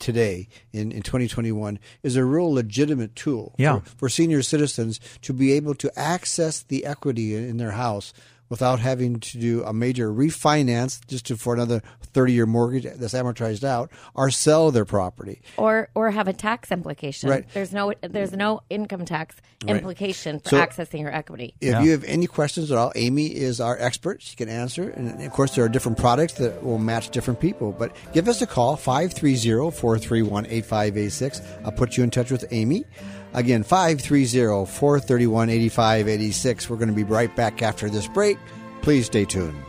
[0.00, 3.78] today in, in 2021 is a real legitimate tool Yeah.
[3.78, 8.12] for, for senior citizens to be able to access the equity in, in their house
[8.48, 13.14] without having to do a major refinance just to, for another 30 year mortgage that's
[13.14, 15.40] amortized out or sell their property.
[15.56, 17.30] or or have a tax implication.
[17.30, 17.44] Right.
[17.54, 21.54] There's no there's no income tax implication for So- accessing your equity.
[21.60, 24.22] If you have any questions at all, Amy is our expert.
[24.22, 24.90] She can answer.
[24.90, 27.72] And of course, there are different products that will match different people.
[27.72, 31.40] But give us a call, 530 431 8586.
[31.64, 32.84] I'll put you in touch with Amy.
[33.34, 36.70] Again, 530 431 8586.
[36.70, 38.38] We're going to be right back after this break.
[38.82, 39.60] Please stay tuned.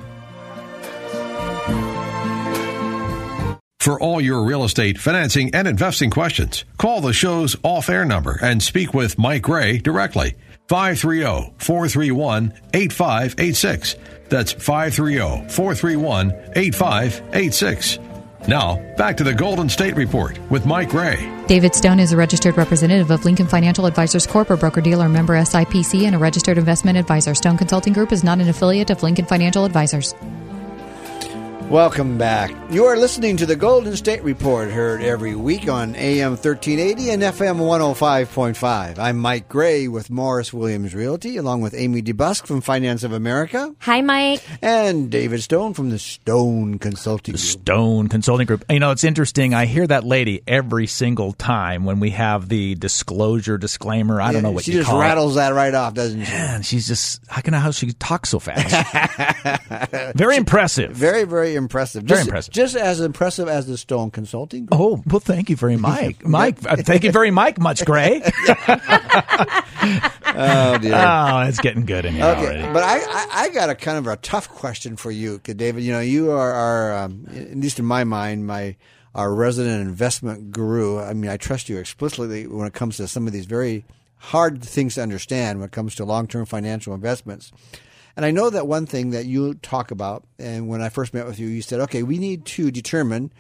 [3.80, 8.40] For all your real estate, financing, and investing questions, call the show's off air number
[8.42, 10.34] and speak with Mike Gray directly.
[10.70, 13.96] 530 431 8586.
[14.30, 18.00] That's 530 431 8586.
[18.48, 21.32] Now, back to the Golden State Report with Mike Gray.
[21.48, 25.34] David Stone is a registered representative of Lincoln Financial Advisors Corp., a broker dealer member
[25.34, 27.34] SIPC, and a registered investment advisor.
[27.34, 30.14] Stone Consulting Group is not an affiliate of Lincoln Financial Advisors.
[31.70, 32.52] Welcome back.
[32.72, 37.24] You are listening to the Golden State Report, heard every week on AM 1380 and
[37.24, 39.00] FM 105.5.
[39.00, 43.76] I'm Mike Gray with Morris Williams Realty, along with Amy DeBusk from Finance of America
[43.80, 44.44] Hi, Mike.
[44.62, 47.42] and David Stone from the Stone Consulting Group.
[47.42, 48.64] Stone Consulting Group.
[48.70, 49.56] You know, it's interesting.
[49.56, 54.22] I hear that lady every single time when we have the disclosure disclaimer.
[54.22, 56.32] I don't know what she just call rattles that right off, doesn't she?
[56.32, 56.36] it.
[56.36, 60.14] Man, she's just I can know how she talks so fast.
[60.16, 60.92] very impressive.
[60.92, 62.04] Very, very impressive.
[62.04, 62.54] Very Just- impressive.
[62.54, 64.80] Just as impressive as the Stone Consulting Group.
[64.80, 66.58] Oh well, thank you very much, Mike.
[66.66, 68.22] uh, thank you very much, much Gray.
[70.38, 70.94] Oh, dear.
[70.96, 72.74] Oh, it's getting good in here Okay, already.
[72.74, 75.82] but I, I, I got a kind of a tough question for you, David.
[75.84, 78.76] You know, you are, are um, at least in my mind, my
[79.14, 81.00] our resident investment guru.
[81.00, 83.86] I mean, I trust you explicitly when it comes to some of these very
[84.18, 87.54] hard things to understand when it comes to long term financial investments.
[88.16, 91.26] And I know that one thing that you talk about, and when I first met
[91.26, 93.34] with you, you said, okay, we need to determine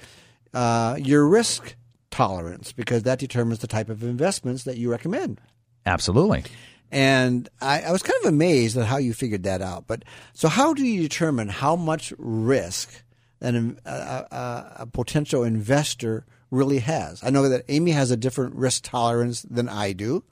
[0.54, 1.76] uh, your risk
[2.12, 5.40] tolerance because that determines the type of investments that you recommend.
[5.86, 6.44] Absolutely.
[6.92, 9.88] And I, I was kind of amazed at how you figured that out.
[9.88, 13.04] But so, how do you determine how much risk
[13.42, 17.24] an, a, a, a potential investor really has?
[17.24, 20.24] I know that Amy has a different risk tolerance than I do,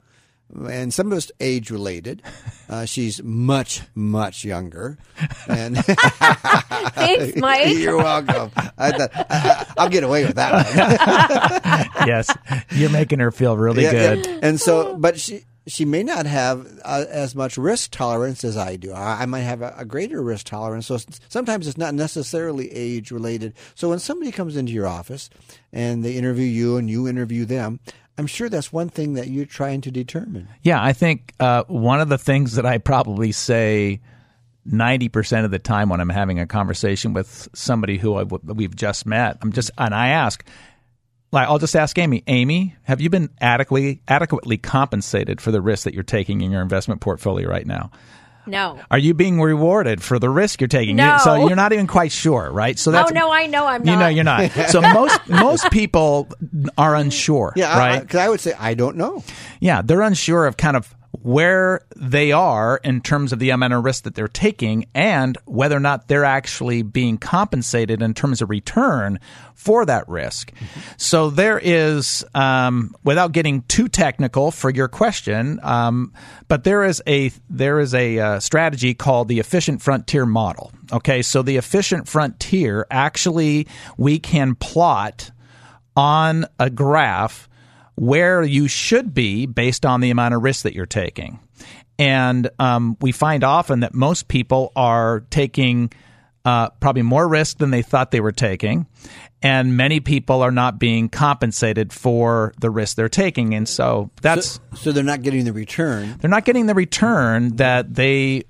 [0.54, 2.22] and some of it's age related.
[2.68, 4.98] Uh, she's much, much younger.
[5.48, 7.76] And Thanks, Mike.
[7.76, 8.50] you're welcome.
[8.78, 10.52] I thought, I, I, I'll get away with that
[11.96, 12.06] one.
[12.08, 12.34] yes,
[12.70, 14.26] you're making her feel really Yeah, good.
[14.26, 14.38] yeah.
[14.42, 18.76] And so, but she she may not have uh, as much risk tolerance as I
[18.76, 18.92] do.
[18.92, 20.86] I, I might have a, a greater risk tolerance.
[20.88, 20.98] So
[21.30, 23.54] sometimes it's not necessarily age related.
[23.74, 25.30] So when somebody comes into your office
[25.72, 27.80] and they interview you and you interview them,
[28.16, 30.48] I'm sure that's one thing that you're trying to determine.
[30.62, 34.00] Yeah, I think uh, one of the things that I probably say
[34.68, 38.12] 90% of the time when I'm having a conversation with somebody who
[38.44, 40.44] we've just met, I'm just, and I ask,
[41.32, 45.84] like, I'll just ask Amy, Amy, have you been adequately, adequately compensated for the risk
[45.84, 47.90] that you're taking in your investment portfolio right now?
[48.46, 48.78] No.
[48.90, 50.98] Are you being rewarded for the risk you're taking?
[50.98, 51.18] You- No.
[51.22, 52.78] so you're not even quite sure, right?
[52.78, 53.92] So oh, that's oh no, I know I'm not.
[53.92, 54.50] you know you're not.
[54.70, 56.28] So most most people
[56.78, 58.00] are unsure, Yeah, right?
[58.00, 59.22] Because I, would say I don't know.
[59.60, 63.82] Yeah, they're unsure of kind of where they are in terms of the amount of
[63.82, 68.50] risk that they're taking and whether or not they're actually being compensated in terms of
[68.50, 69.18] return
[69.54, 70.52] for that risk.
[70.98, 76.12] So there is, um, without getting too technical for your question, um,
[76.46, 80.72] but there is a there is a uh, strategy called the efficient frontier model.
[80.92, 85.30] Okay, so the efficient frontier actually we can plot
[85.96, 87.48] on a graph
[87.96, 91.40] where you should be based on the amount of risk that you're taking.
[91.98, 95.92] And um, we find often that most people are taking
[96.44, 98.86] uh, probably more risk than they thought they were taking.
[99.42, 103.54] And many people are not being compensated for the risk they're taking.
[103.54, 106.16] And so that's, So they're not getting the return.
[106.20, 108.44] they're not getting the return that they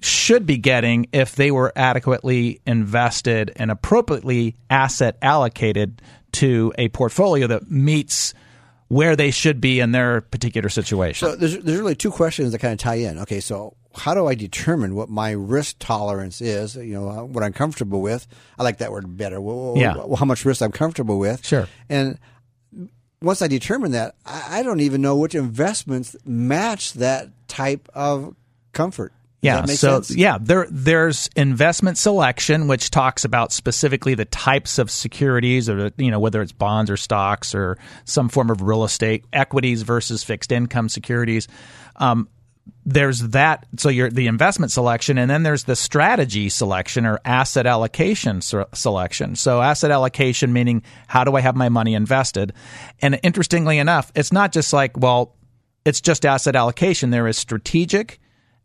[0.00, 6.02] should be getting if they were adequately invested and appropriately asset allocated
[6.32, 8.34] to a portfolio that meets
[8.88, 11.28] where they should be in their particular situation.
[11.28, 13.18] So there's there's really two questions that kind of tie in.
[13.20, 16.76] Okay, so how do I determine what my risk tolerance is?
[16.76, 18.26] You know, uh, what I'm comfortable with.
[18.58, 19.40] I like that word better.
[19.40, 19.94] Well, Yeah.
[20.16, 21.44] How much risk I'm comfortable with.
[21.44, 21.68] Sure.
[21.88, 22.18] And
[23.22, 28.36] once I determine that, I, I don't even know which investments match that type of
[28.72, 29.12] comfort.
[29.46, 30.16] Yeah, so sense?
[30.16, 36.10] yeah, there there's investment selection, which talks about specifically the types of securities, or you
[36.10, 40.52] know whether it's bonds or stocks or some form of real estate, equities versus fixed
[40.52, 41.48] income securities.
[41.96, 42.28] Um,
[42.84, 47.66] there's that so you're the investment selection and then there's the strategy selection or asset
[47.66, 52.52] allocation se- selection so asset allocation meaning how do i have my money invested
[53.00, 55.34] and interestingly enough it's not just like well
[55.84, 58.20] it's just asset allocation there is strategic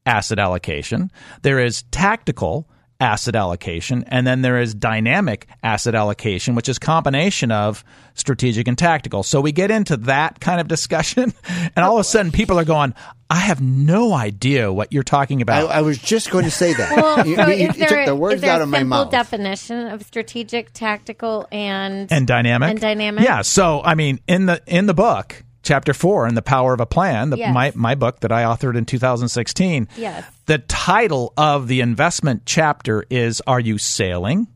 [0.06, 1.12] asset allocation
[1.44, 2.68] there is tactical
[3.00, 7.84] asset allocation and then there is dynamic asset allocation which is combination of
[8.14, 11.34] strategic and tactical so we get into that kind of discussion
[11.76, 12.94] and all of a sudden people are going
[13.32, 16.92] i have no idea what you're talking about I was just going to say that.
[16.96, 19.10] Well, you, so you- you took the words out of my mouth.
[19.10, 23.24] definition of strategic, tactical, and and dynamic And dynamic?
[23.24, 26.80] yeah so i mean in the in the book chapter 4 in the power of
[26.80, 27.54] a plan the, Yes.
[27.54, 30.26] my, my book that i authored in 2016 Yes.
[30.47, 34.47] the title of the investment chapter is are you sailing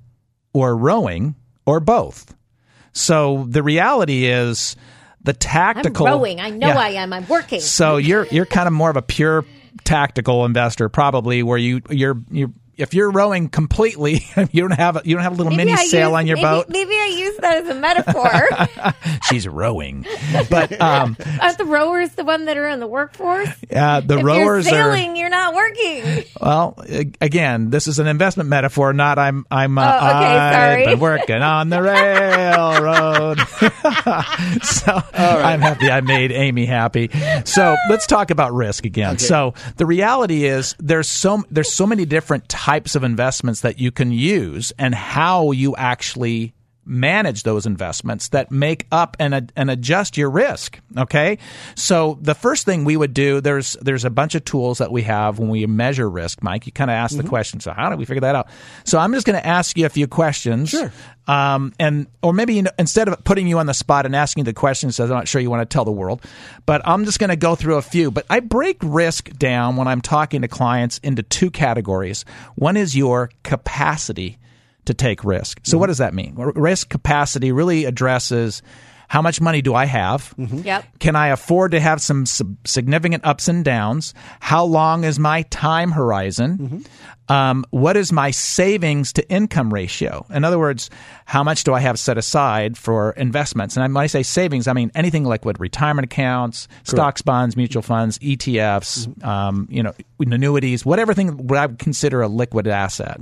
[0.53, 2.33] or rowing or both
[2.93, 4.75] so the reality is
[5.21, 6.39] the tactical I'm rowing.
[6.39, 6.77] I know Yeah.
[6.77, 7.11] I am.
[7.11, 7.59] I'm working.
[7.59, 9.43] So you're you're kind of more of a pure
[9.83, 15.01] tactical investor, probably, where you you're you if you're rowing completely, you don't have a,
[15.05, 16.65] you don't have a little mini I sail use- on your maybe, boat.
[16.69, 18.93] Maybe I use that as a metaphor.
[19.29, 20.05] She's rowing,
[20.49, 23.49] but um, Aren't the rowers the one that are in the workforce?
[23.75, 26.23] uh, the if rowers you're are you're not working.
[26.41, 26.77] well.
[27.21, 30.85] Again, this is an investment metaphor, not I'm I'm uh, Oh, okay, I've sorry.
[30.87, 33.39] been working on the railroad.
[34.63, 37.09] so I'm happy I made Amy happy.
[37.45, 39.17] So let's talk about risk again.
[39.17, 42.64] So the reality is there's so there's so many different types
[42.95, 48.85] of investments that you can use and how you actually manage those investments that make
[48.91, 51.37] up and, and adjust your risk okay?
[51.75, 55.01] So the first thing we would do there's there's a bunch of tools that we
[55.03, 56.65] have when we measure risk mike.
[56.65, 58.47] You kind of asked the question so how do we figure that out?
[58.83, 60.91] So i'm just going to ask you a few questions Sure.
[61.27, 64.43] um, and or maybe you know, instead of putting you on the spot and asking
[64.45, 66.21] the questions i'm not sure you want to tell the world
[66.65, 68.11] but i'm just going to go through a few.
[68.11, 72.25] But i break risk down when i'm talking to clients into two categories.
[72.55, 74.37] One is your capacity
[74.85, 75.59] to take risk.
[75.63, 76.35] So, what does that mean?
[76.35, 78.61] Risk capacity really addresses
[79.07, 80.33] how much money do I have?
[80.37, 80.99] Yep.
[80.99, 84.13] Can I afford to have some sub- significant ups and downs?
[84.39, 86.83] How long is my time horizon?
[87.27, 90.25] Um, what is my savings to income ratio?
[90.29, 90.89] In other words,
[91.25, 93.75] how much do I have set aside for investments?
[93.77, 97.81] And when I say savings, I mean anything like liquid, retirement accounts, stocks, bonds, mutual
[97.81, 103.19] funds, ETFs, um, you know, annuities, whatever thing what I would consider a liquid asset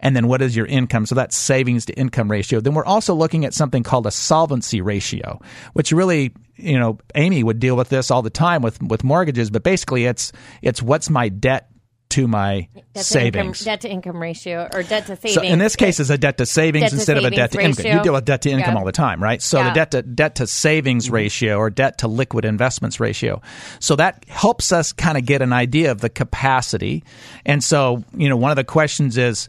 [0.00, 1.06] and then what is your income?
[1.06, 2.60] So that's savings to income ratio.
[2.60, 5.40] Then we're also looking at something called a solvency ratio,
[5.72, 9.50] which really, you know, Amy would deal with this all the time with with mortgages,
[9.50, 10.32] but basically it's
[10.62, 11.68] it's what's my debt
[12.08, 13.60] to my Debt to income, savings.
[13.64, 15.34] debt to income ratio or debt to savings.
[15.34, 17.50] So in this case, it's a debt to savings Debt to instead of a debt
[17.50, 17.96] to savings income.
[17.98, 18.78] You deal with debt to income Yeah.
[18.78, 19.42] all the time, right?
[19.42, 21.14] So the debt to debt to savings Mm-hmm.
[21.14, 23.42] ratio or debt to liquid investments ratio.
[23.80, 27.02] So that helps us kind of get an idea of the capacity.
[27.44, 29.48] And so, you know, one of the questions is,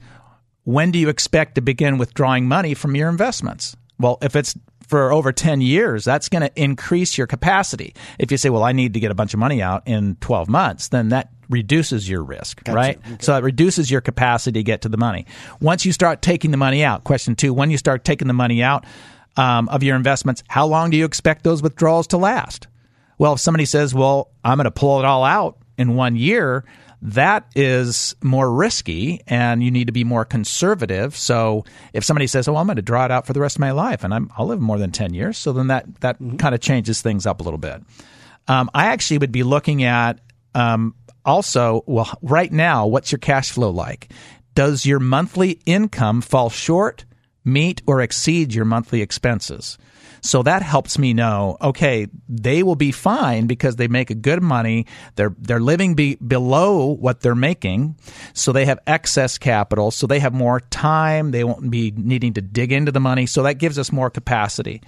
[0.67, 3.77] when do you expect to begin withdrawing money from your investments?
[3.99, 4.53] Well, if it's
[4.86, 7.95] for over 10 years, that's going to increase your capacity.
[8.19, 10.49] If you say, well, I need to get a bunch of money out in 12
[10.49, 12.99] months, then that reduces your risk, right?
[13.21, 15.25] So it reduces your capacity to get to the money.
[15.62, 18.62] Once you start taking the money out, question two, when you start taking the money
[18.62, 18.84] out
[19.38, 22.67] um, of your investments, how long do you expect those withdrawals to last?
[23.17, 26.65] Well, if somebody says, well, I'm going to pull it all out in one year,
[27.01, 31.15] that is more risky and you need to be more conservative.
[31.15, 33.62] So if somebody says, "Oh, I'm going to draw it out for the rest of
[33.62, 36.38] my life and I'm, I'll live more than 10 years," so then that that mm-hmm.
[36.38, 37.81] kind of changes things up a little bit.
[38.47, 40.19] Um, I actually would be looking at
[40.55, 44.10] um, also, well, right now, what's your cash flow like?
[44.55, 47.05] Does your monthly income fall short,
[47.45, 49.77] meet, or exceed your monthly expenses?
[50.27, 54.43] So that helps me know, okay, they will be fine because they make a good
[54.43, 54.85] money.
[55.15, 57.95] They're they're living be, below what they're making,
[58.33, 59.89] so they have excess capital.
[59.89, 61.31] So they have more time.
[61.31, 63.25] They won't be needing to dig into the money.
[63.25, 64.81] So that gives us more capacity.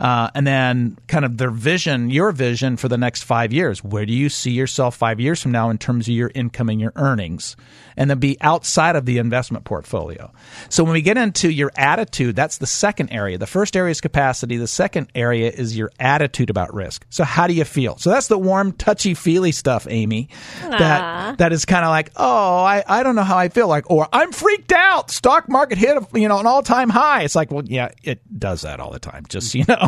[0.00, 3.82] Uh, and then kind of their vision, your vision for the next five years.
[3.84, 6.80] Where do you see yourself five years from now in terms of your income and
[6.80, 7.56] your earnings?
[7.96, 10.32] And then be outside of the investment portfolio.
[10.68, 13.38] So when we get into your attitude, that's the second area.
[13.38, 14.56] The first area is capacity.
[14.56, 17.06] The second area is your attitude about risk.
[17.08, 17.96] So how do you feel?
[17.98, 20.28] So that's the warm, touchy, feely stuff, Amy.
[20.62, 20.78] Aww.
[20.78, 23.88] That that is kind of like, oh, I, I don't know how I feel like,
[23.90, 25.10] or I'm freaked out.
[25.10, 27.22] Stock market hit you know an all time high.
[27.22, 29.24] It's like, well, yeah, it does that all the time.
[29.28, 29.83] Just you know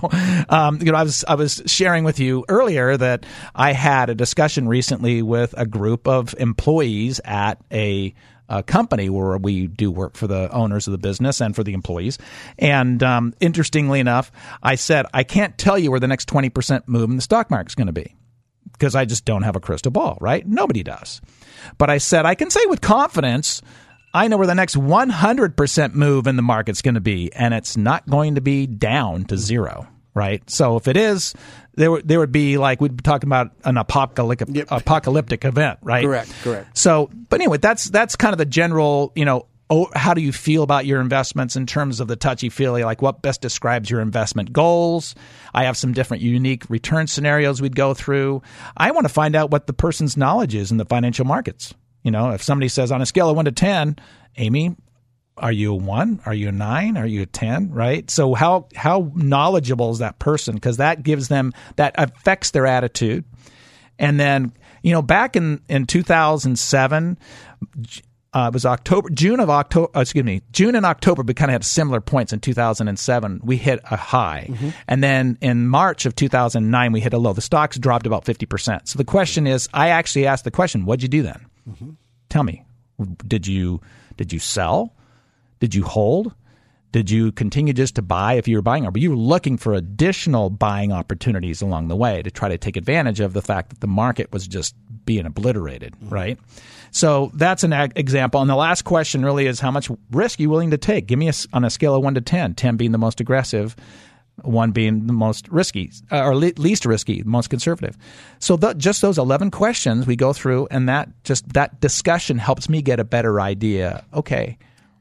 [0.48, 4.14] um, you know, I was I was sharing with you earlier that I had a
[4.14, 8.14] discussion recently with a group of employees at a
[8.48, 11.72] a company where we do work for the owners of the business and for the
[11.72, 12.18] employees.
[12.58, 14.30] And um, interestingly enough,
[14.62, 17.72] I said, I can't tell you where the next 20% move in the stock market
[17.72, 18.14] is going to be
[18.72, 20.46] because I just don't have a crystal ball, right?
[20.46, 21.20] Nobody does.
[21.78, 23.62] But I said, I can say with confidence
[24.16, 27.76] I know where the next 100% move in the market's going to be, and it's
[27.76, 30.48] not going to be down to zero, right?
[30.48, 31.34] So if it is,
[31.74, 34.68] there, would, there would be like we'd be talking about an apocalyptic, yep.
[34.70, 36.02] apocalyptic event, right?
[36.02, 36.78] Correct, correct.
[36.78, 40.32] So, but anyway, that's that's kind of the general, you know, oh, how do you
[40.32, 42.84] feel about your investments in terms of the touchy feely?
[42.84, 45.14] Like what best describes your investment goals?
[45.52, 48.40] I have some different unique return scenarios we'd go through.
[48.78, 51.74] I want to find out what the person's knowledge is in the financial markets.
[52.06, 53.96] You know, if somebody says on a scale of one to 10,
[54.36, 54.76] Amy,
[55.38, 56.20] are you a one?
[56.24, 56.96] Are you a nine?
[56.96, 57.72] Are you a 10?
[57.72, 58.08] Right.
[58.08, 60.54] So how, how knowledgeable is that person?
[60.54, 63.24] Because that gives them, that affects their attitude.
[63.98, 64.52] And then,
[64.84, 67.18] you know, back in, in 2007,
[68.32, 71.50] uh, it was October, June of October, uh, excuse me, June and October, we kind
[71.50, 73.40] of had similar points in 2007.
[73.42, 74.46] We hit a high.
[74.48, 74.68] Mm-hmm.
[74.86, 77.32] And then in March of 2009, we hit a low.
[77.32, 78.86] The stocks dropped about 50%.
[78.86, 81.46] So the question is, I actually asked the question, what'd you do then?
[81.68, 81.90] Mm-hmm.
[82.28, 82.64] Tell me,
[83.26, 83.80] did you
[84.16, 84.94] did you sell?
[85.60, 86.34] Did you hold?
[86.92, 89.74] Did you continue just to buy if you were buying, or were you looking for
[89.74, 93.80] additional buying opportunities along the way to try to take advantage of the fact that
[93.80, 94.74] the market was just
[95.04, 96.08] being obliterated, mm-hmm.
[96.08, 96.38] right?
[96.92, 98.40] So that's an ag- example.
[98.40, 101.06] And the last question really is how much risk are you willing to take?
[101.06, 103.76] Give me a, on a scale of 1 to 10, 10 being the most aggressive,
[104.42, 107.96] one being the most risky uh, or le- least risky, most conservative.
[108.38, 112.68] So the, just those 11 questions we go through and that just that discussion helps
[112.68, 114.04] me get a better idea.
[114.12, 114.58] Okay,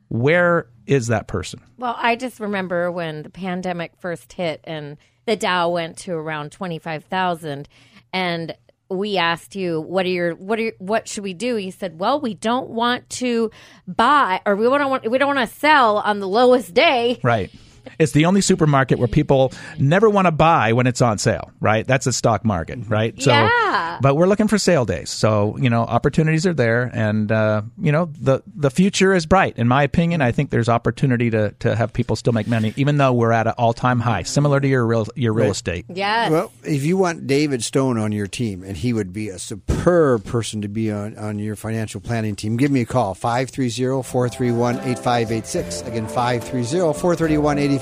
[0.10, 1.62] where is that person?
[1.78, 6.52] Well, I just remember when the pandemic first hit and the Dow went to around
[6.52, 7.68] 25,000
[8.14, 8.56] and
[8.88, 11.98] we asked you what are your what are your, what should we do you said
[11.98, 13.50] well we don't want to
[13.88, 17.52] buy or we don't want we don't want to sell on the lowest day right
[18.00, 21.86] it's the only supermarket where people never want to buy when it's on sale, right?
[21.86, 23.20] That's a stock market, right?
[23.22, 24.00] So, yeah.
[24.02, 27.92] But we're looking for sale days, so you know opportunities are there, and uh, you
[27.92, 29.58] know the the future is bright.
[29.58, 32.98] In my opinion, I think there's opportunity to to have people still make money, even
[32.98, 35.52] though we're at an all time high, similar to your real your real right.
[35.52, 35.86] estate.
[35.90, 36.32] Yes.
[36.32, 40.26] Well, if you want David Stone on your team, and he would be a superb
[40.26, 45.88] person to be on on your financial planning team, give me a call 530-431-8586.
[45.88, 47.75] Again, 530 431 8586.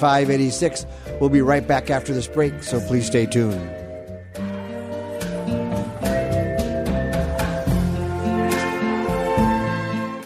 [1.20, 3.70] We'll be right back after this break, so please stay tuned.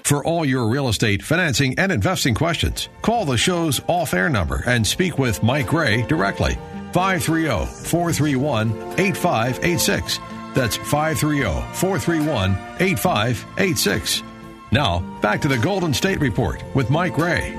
[0.07, 4.63] For all your real estate, financing, and investing questions, call the show's off air number
[4.65, 6.57] and speak with Mike Gray directly.
[6.93, 10.19] 530 431 8586.
[10.53, 11.43] That's 530
[11.75, 14.23] 431 8586.
[14.71, 17.57] Now, back to the Golden State Report with Mike Gray.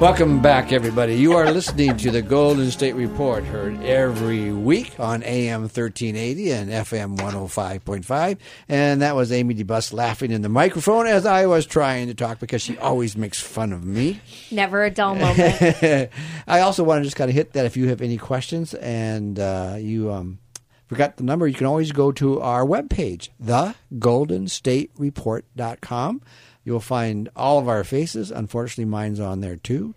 [0.00, 1.16] Welcome back, everybody.
[1.16, 6.70] You are listening to the Golden State Report, heard every week on AM 1380 and
[6.70, 8.38] FM 105.5.
[8.70, 12.38] And that was Amy DeBus laughing in the microphone as I was trying to talk
[12.38, 14.22] because she always makes fun of me.
[14.50, 15.82] Never a dull moment.
[16.46, 19.38] I also want to just kind of hit that if you have any questions and
[19.38, 20.10] uh, you.
[20.10, 20.38] Um,
[20.86, 26.22] forgot the number, you can always go to our webpage, thegoldenstatereport.com.
[26.62, 28.30] You'll find all of our faces.
[28.30, 29.94] Unfortunately, mine's on there too.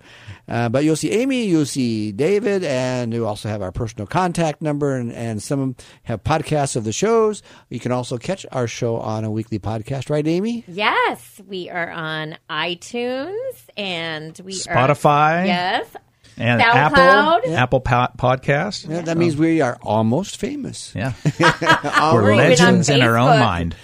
[0.48, 4.62] Uh, but you'll see Amy, you'll see David, and you also have our personal contact
[4.62, 7.44] number, and, and some have podcasts of the shows.
[7.70, 10.64] You can also catch our show on a weekly podcast, right, Amy?
[10.68, 15.42] Yes, we are on iTunes and we Spotify.
[15.42, 15.88] Are, yes.
[16.38, 17.46] And SoundCloud.
[17.46, 18.90] Apple, Apple po- Podcast.
[18.90, 20.92] Yeah, that means we are almost famous.
[20.96, 21.14] Yeah.
[21.40, 23.76] We're We're even on legends in our own mind.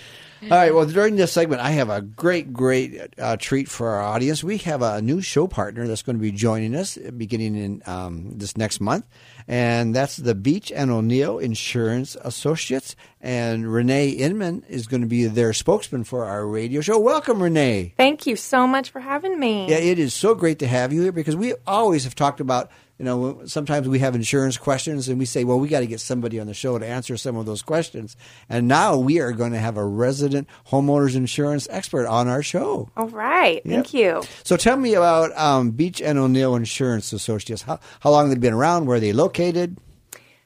[0.43, 0.73] All right.
[0.73, 4.43] Well, during this segment, I have a great, great uh, treat for our audience.
[4.43, 8.37] We have a new show partner that's going to be joining us beginning in um,
[8.37, 9.05] this next month,
[9.47, 12.95] and that's the Beach and O'Neill Insurance Associates.
[13.19, 16.97] And Renee Inman is going to be their spokesman for our radio show.
[16.99, 17.93] Welcome, Renee.
[17.97, 19.67] Thank you so much for having me.
[19.69, 22.71] Yeah, it is so great to have you here because we always have talked about,
[22.99, 26.01] you know, sometimes we have insurance questions and we say, well, we got to get
[26.01, 28.17] somebody on the show to answer some of those questions.
[28.49, 32.89] And now we are going to have a resident homeowners insurance expert on our show.
[32.97, 33.63] All right.
[33.65, 34.21] Thank you.
[34.43, 37.61] So tell me about um, Beach and O'Neill Insurance Associates.
[37.61, 38.85] How, how long have been around?
[38.85, 39.77] Where are they located?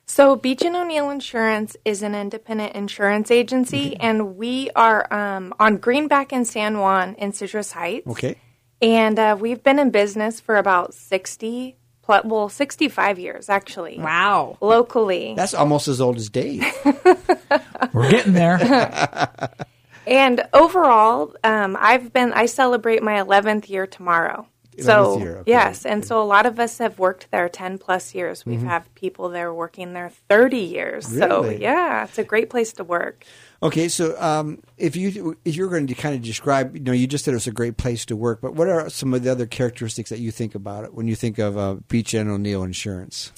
[0.05, 5.77] So, Beach and O'Neill Insurance is an independent insurance agency, and we are um, on
[5.77, 8.05] Greenback in San Juan in Citrus Heights.
[8.05, 8.35] Okay.
[8.81, 13.99] And uh, we've been in business for about 60, pl- well, 65 years, actually.
[13.99, 14.57] Wow.
[14.61, 15.33] Locally.
[15.35, 16.63] That's almost as old as Dave.
[17.93, 19.29] We're getting there.
[20.05, 24.47] And overall, um, I've been, I celebrate my 11th year tomorrow.
[24.79, 25.51] So, 11th year, okay.
[25.51, 25.85] yes.
[25.85, 28.45] And so a lot of us have worked there 10 plus years.
[28.45, 31.09] We've have people there working there 30 years.
[31.09, 31.55] Really?
[31.55, 33.23] So, yeah, it's a great place to work.
[33.63, 37.07] Okay, so um, if you if you're going to kind of describe, you know, you
[37.07, 39.45] just said it's a great place to work, but what are some of the other
[39.45, 43.31] characteristics that you think about it when you think of uh, Beach and O'Neill Insurance?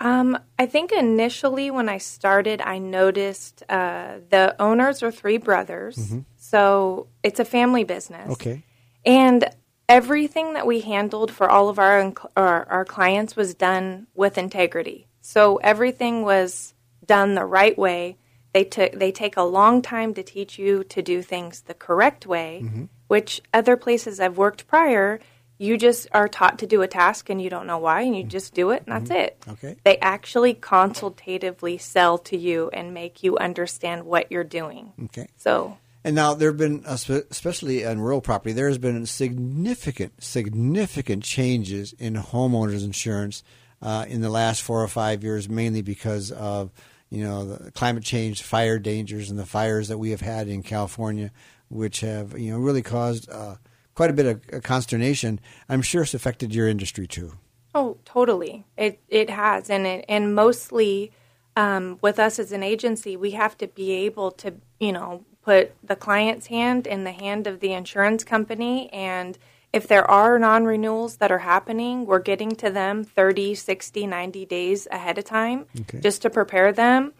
[0.00, 6.12] Um, I think initially when I started, I noticed uh, the owners are three brothers.
[6.36, 8.30] So it's a family business.
[8.32, 8.64] Okay,
[9.04, 9.48] And
[9.88, 15.06] everything that we handled for all of our, our our clients was done with integrity.
[15.20, 16.74] So everything was
[17.06, 18.16] done the right way.
[18.58, 22.26] They took they take a long time to teach you to do things the correct
[22.26, 22.64] way,
[23.06, 25.20] which other places I've worked prior,
[25.58, 28.24] you just are taught to do a task and you don't know why and you
[28.24, 29.40] just do it and that's it.
[29.48, 29.76] Okay.
[29.84, 34.92] They actually consultatively sell to you and make you understand what you're doing.
[35.04, 35.28] okay.
[35.36, 36.98] So And now there have been, uh,
[37.30, 43.44] especially on rural property, there has been significant, significant changes in homeowners insurance
[43.80, 46.72] uh, in the last four or five years, mainly because of
[47.10, 50.62] you know the climate change, fire dangers, and the fires that we have had in
[50.62, 51.30] California,
[51.68, 53.56] which have you know really caused uh,
[53.94, 55.40] quite a bit of uh, consternation.
[55.68, 57.32] I'm sure it's affected your industry too.
[57.74, 58.64] Oh, totally.
[58.76, 61.12] It it has, and it and mostly
[61.56, 65.72] um, with us as an agency, we have to be able to you know put
[65.82, 69.38] the client's hand in the hand of the insurance company and
[69.72, 74.88] if there are non-renewals that are happening we're getting to them 30 60 90 days
[74.90, 76.00] ahead of time Okay.
[76.00, 77.12] just to prepare them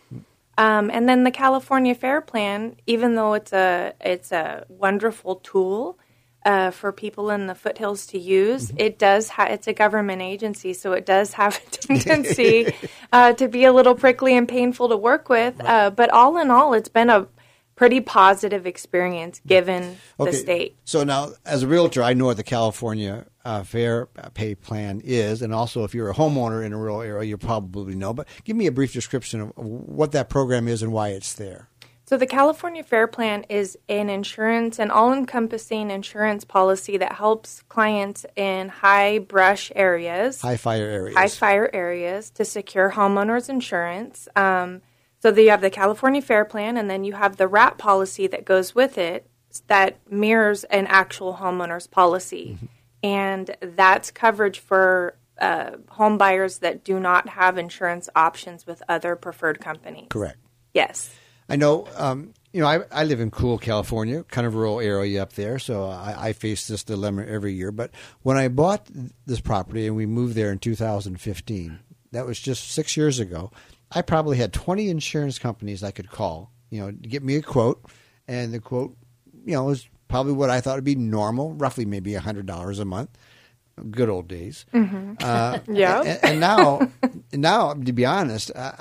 [0.57, 5.99] um, and then the california fair plan even though it's a it's a wonderful tool
[6.47, 8.73] uh, for people in the foothills to use.
[8.77, 9.29] It does.
[9.29, 12.73] Ha- it's a government agency, so it does have a tendency
[13.13, 15.61] uh, to be a little prickly and painful to work with.
[15.63, 17.27] Uh, but all in all, it's been a
[17.79, 20.77] pretty positive experience given the state.
[20.85, 25.43] So now, as a realtor, I know what the California uh, Fair Pay Plan is,
[25.43, 28.13] and also if you're a homeowner in a rural area, you probably know.
[28.13, 31.69] But give me a brief description of what that program is and why it's there.
[32.05, 38.27] So the California Fair Plan is an insurance, an all-encompassing insurance policy that helps clients
[38.35, 40.41] in high brush areas.
[40.41, 41.17] High fire areas.
[41.17, 44.27] high fire areas to secure homeowners insurance.
[44.35, 44.83] Um,
[45.21, 48.45] so you have the California Fair Plan, and then you have the RAP policy that
[48.45, 49.29] goes with it
[49.67, 52.59] that mirrors an actual homeowner's policy,
[53.03, 59.17] and that's coverage for uh, home buyers that do not have insurance options with other
[59.17, 60.07] preferred companies.
[60.09, 60.39] Correct.
[60.75, 61.13] Yes.
[61.49, 61.87] I know.
[61.97, 65.59] Um, you know, I, I live in cool California, kind of rural area up there,
[65.59, 67.71] so I, I face this dilemma every year.
[67.73, 67.91] But
[68.23, 68.89] when I bought
[69.27, 71.79] this property and we moved there in 2015,
[72.13, 73.51] that was just six years ago.
[73.93, 77.43] I probably had 20 insurance companies I could call, you know, to get me a
[77.43, 77.83] quote,
[78.27, 78.97] and the quote,
[79.47, 82.85] you know, was probably what I thought would be normal, roughly maybe hundred dollars a
[82.85, 83.11] month.
[83.93, 84.67] Good old days.
[84.75, 86.03] Uh, Yeah.
[86.03, 86.91] and, and now,
[87.33, 88.75] now to be honest, I,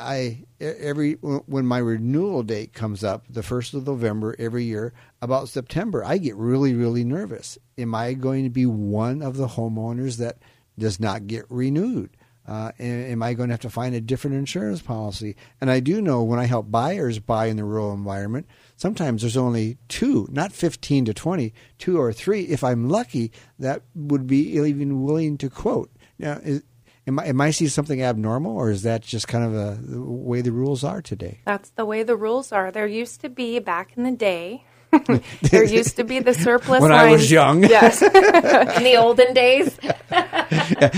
[0.59, 5.49] I every when my renewal date comes up, the first of November every year, about
[5.49, 7.59] September, I get really, really nervous.
[7.77, 10.39] Am I going to be one of the homeowners that
[10.79, 12.16] does not get renewed?
[12.47, 15.35] Uh, am I going to have to find a different insurance policy?
[15.59, 19.35] And I do know when I help buyers buy in the rural environment, sometimes there's
[19.35, 24.57] only two, not 15 to 20, two or three, if I'm lucky, that would be
[24.57, 25.91] even willing to quote.
[26.17, 26.63] Now, is,
[27.05, 30.01] am, I, am I seeing something abnormal, or is that just kind of a, the
[30.01, 31.41] way the rules are today?
[31.43, 32.71] That's the way the rules are.
[32.71, 34.63] There used to be, back in the day,
[35.41, 37.09] there used to be the surplus when lines.
[37.09, 37.63] I was young.
[37.69, 38.01] Yes,
[38.77, 39.77] In the olden days,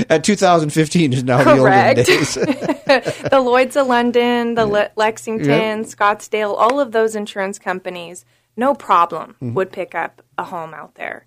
[0.10, 2.06] At 2015 is now Correct.
[2.06, 3.30] the olden days.
[3.30, 8.26] the Lloyd's of London, the Le- Lexington, Scottsdale, all of those insurance companies,
[8.58, 11.26] no problem, would pick up a home out there.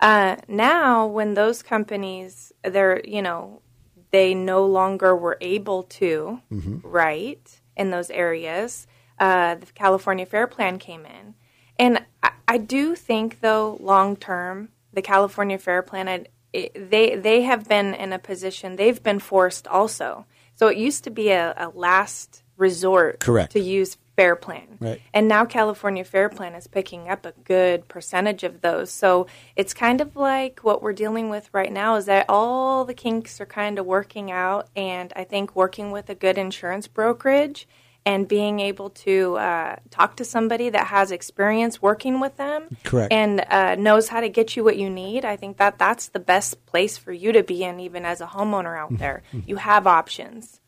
[0.00, 3.62] Uh, now, when those companies, they're, you know,
[4.10, 8.86] they no longer were able to write in those areas,
[9.18, 11.34] uh, the California Fair Plan came in.
[11.78, 17.16] And I, I do think, though, long term, the California Fair Plan, it, it, they
[17.16, 18.76] they have been in a position.
[18.76, 20.26] They've been forced also.
[20.56, 23.52] So it used to be a, a last resort Correct.
[23.52, 25.00] to use Fair Plan, Right.
[25.12, 28.92] and now California Fair Plan is picking up a good percentage of those.
[28.92, 32.94] So it's kind of like what we're dealing with right now is that all the
[32.94, 37.66] kinks are kind of working out, and I think working with a good insurance brokerage
[38.06, 43.12] and being able to uh, talk to somebody that has experience working with them Correct.
[43.12, 46.18] and uh, knows how to get you what you need i think that that's the
[46.18, 49.22] best place for you to be in even as a homeowner out there.
[49.46, 50.60] You have options.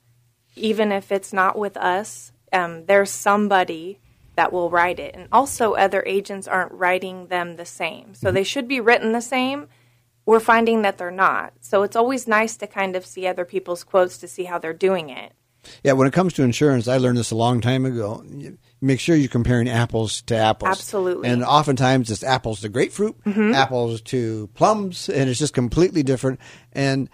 [0.55, 3.99] Even if it's not with us um, there's somebody
[4.37, 5.15] that will write it.
[5.15, 8.15] And also other agents aren't writing them the same.
[8.15, 9.69] So they should be written the same.
[10.27, 11.55] We're finding that they're not.
[11.61, 14.73] So it's always nice to kind of see other people's quotes to see how they're
[14.73, 15.33] doing it
[15.83, 18.25] Yeah, when it comes to insurance, I learned this a long time ago.
[18.81, 20.71] Make sure you're comparing apples to apples.
[20.71, 21.29] Absolutely.
[21.29, 23.53] And oftentimes it's apples to grapefruit, mm-hmm.
[23.53, 26.41] apples to plums, and it's just completely different.
[26.73, 27.11] And,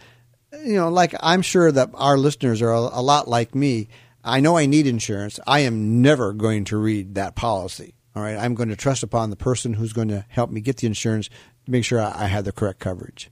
[0.65, 3.89] you know, like I'm sure that our listeners are a, a lot like me.
[4.25, 5.41] I know I need insurance.
[5.47, 7.95] I am never going to read that policy.
[8.15, 8.37] All right.
[8.37, 11.29] I'm going to trust upon the person who's going to help me get the insurance
[11.29, 13.32] to make sure I, I have the correct coverage.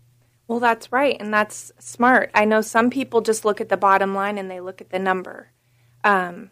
[0.51, 2.33] Well, that's right, and that's smart.
[2.35, 4.99] I know some people just look at the bottom line and they look at the
[4.99, 5.53] number.
[6.03, 6.51] Um,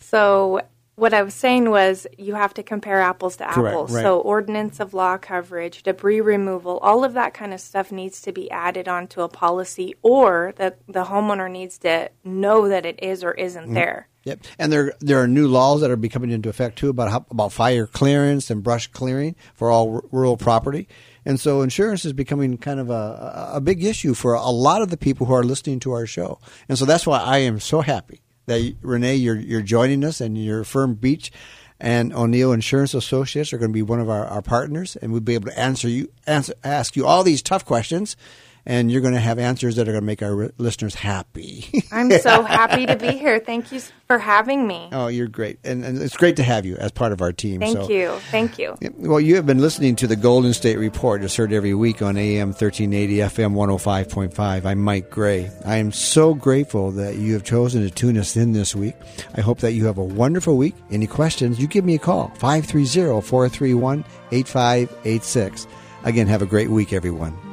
[0.00, 0.60] so
[0.94, 3.92] what I was saying was you have to compare apples to Correct, apples.
[3.92, 4.02] right.
[4.02, 8.30] So ordinance of law coverage, debris removal, all of that kind of stuff needs to
[8.32, 13.24] be added onto a policy, or the the homeowner needs to know that it is
[13.24, 13.74] or isn't Mm-hmm.
[13.74, 14.08] there.
[14.24, 17.26] Yep, and there there are new laws that are becoming into effect too about how,
[17.32, 20.86] about fire clearance and brush clearing for all r- rural property,
[21.28, 24.88] and so insurance is becoming kind of a, a big issue for a lot of
[24.88, 27.82] the people who are listening to our show, and so that's why I am so
[27.82, 31.30] happy that Renee you're you're joining us and your firm Beach
[31.78, 35.20] and O'Neill Insurance Associates are going to be one of our, our partners, and we'll
[35.20, 38.16] be able to answer you answer ask you all these tough questions.
[38.68, 41.66] And you're going to have answers that are going to make our listeners happy.
[41.92, 43.40] I'm so happy to be here.
[43.40, 44.90] Thank you for having me.
[44.92, 47.60] Oh, you're great, and, and it's great to have you as part of our team.
[47.60, 47.88] Thank so.
[47.88, 48.18] you.
[48.30, 48.76] Thank you.
[48.98, 51.24] Well, you have been listening to the Golden State Report.
[51.24, 54.66] It's heard every week on AM 1380, FM 105.5.
[54.66, 55.50] I'm Mike Gray.
[55.64, 58.96] I am so grateful that you have chosen to tune us in this week.
[59.34, 60.74] I hope that you have a wonderful week.
[60.90, 65.66] Any questions, you give me a call, 530 431 8586.
[66.04, 67.47] Again, have a great week, everyone.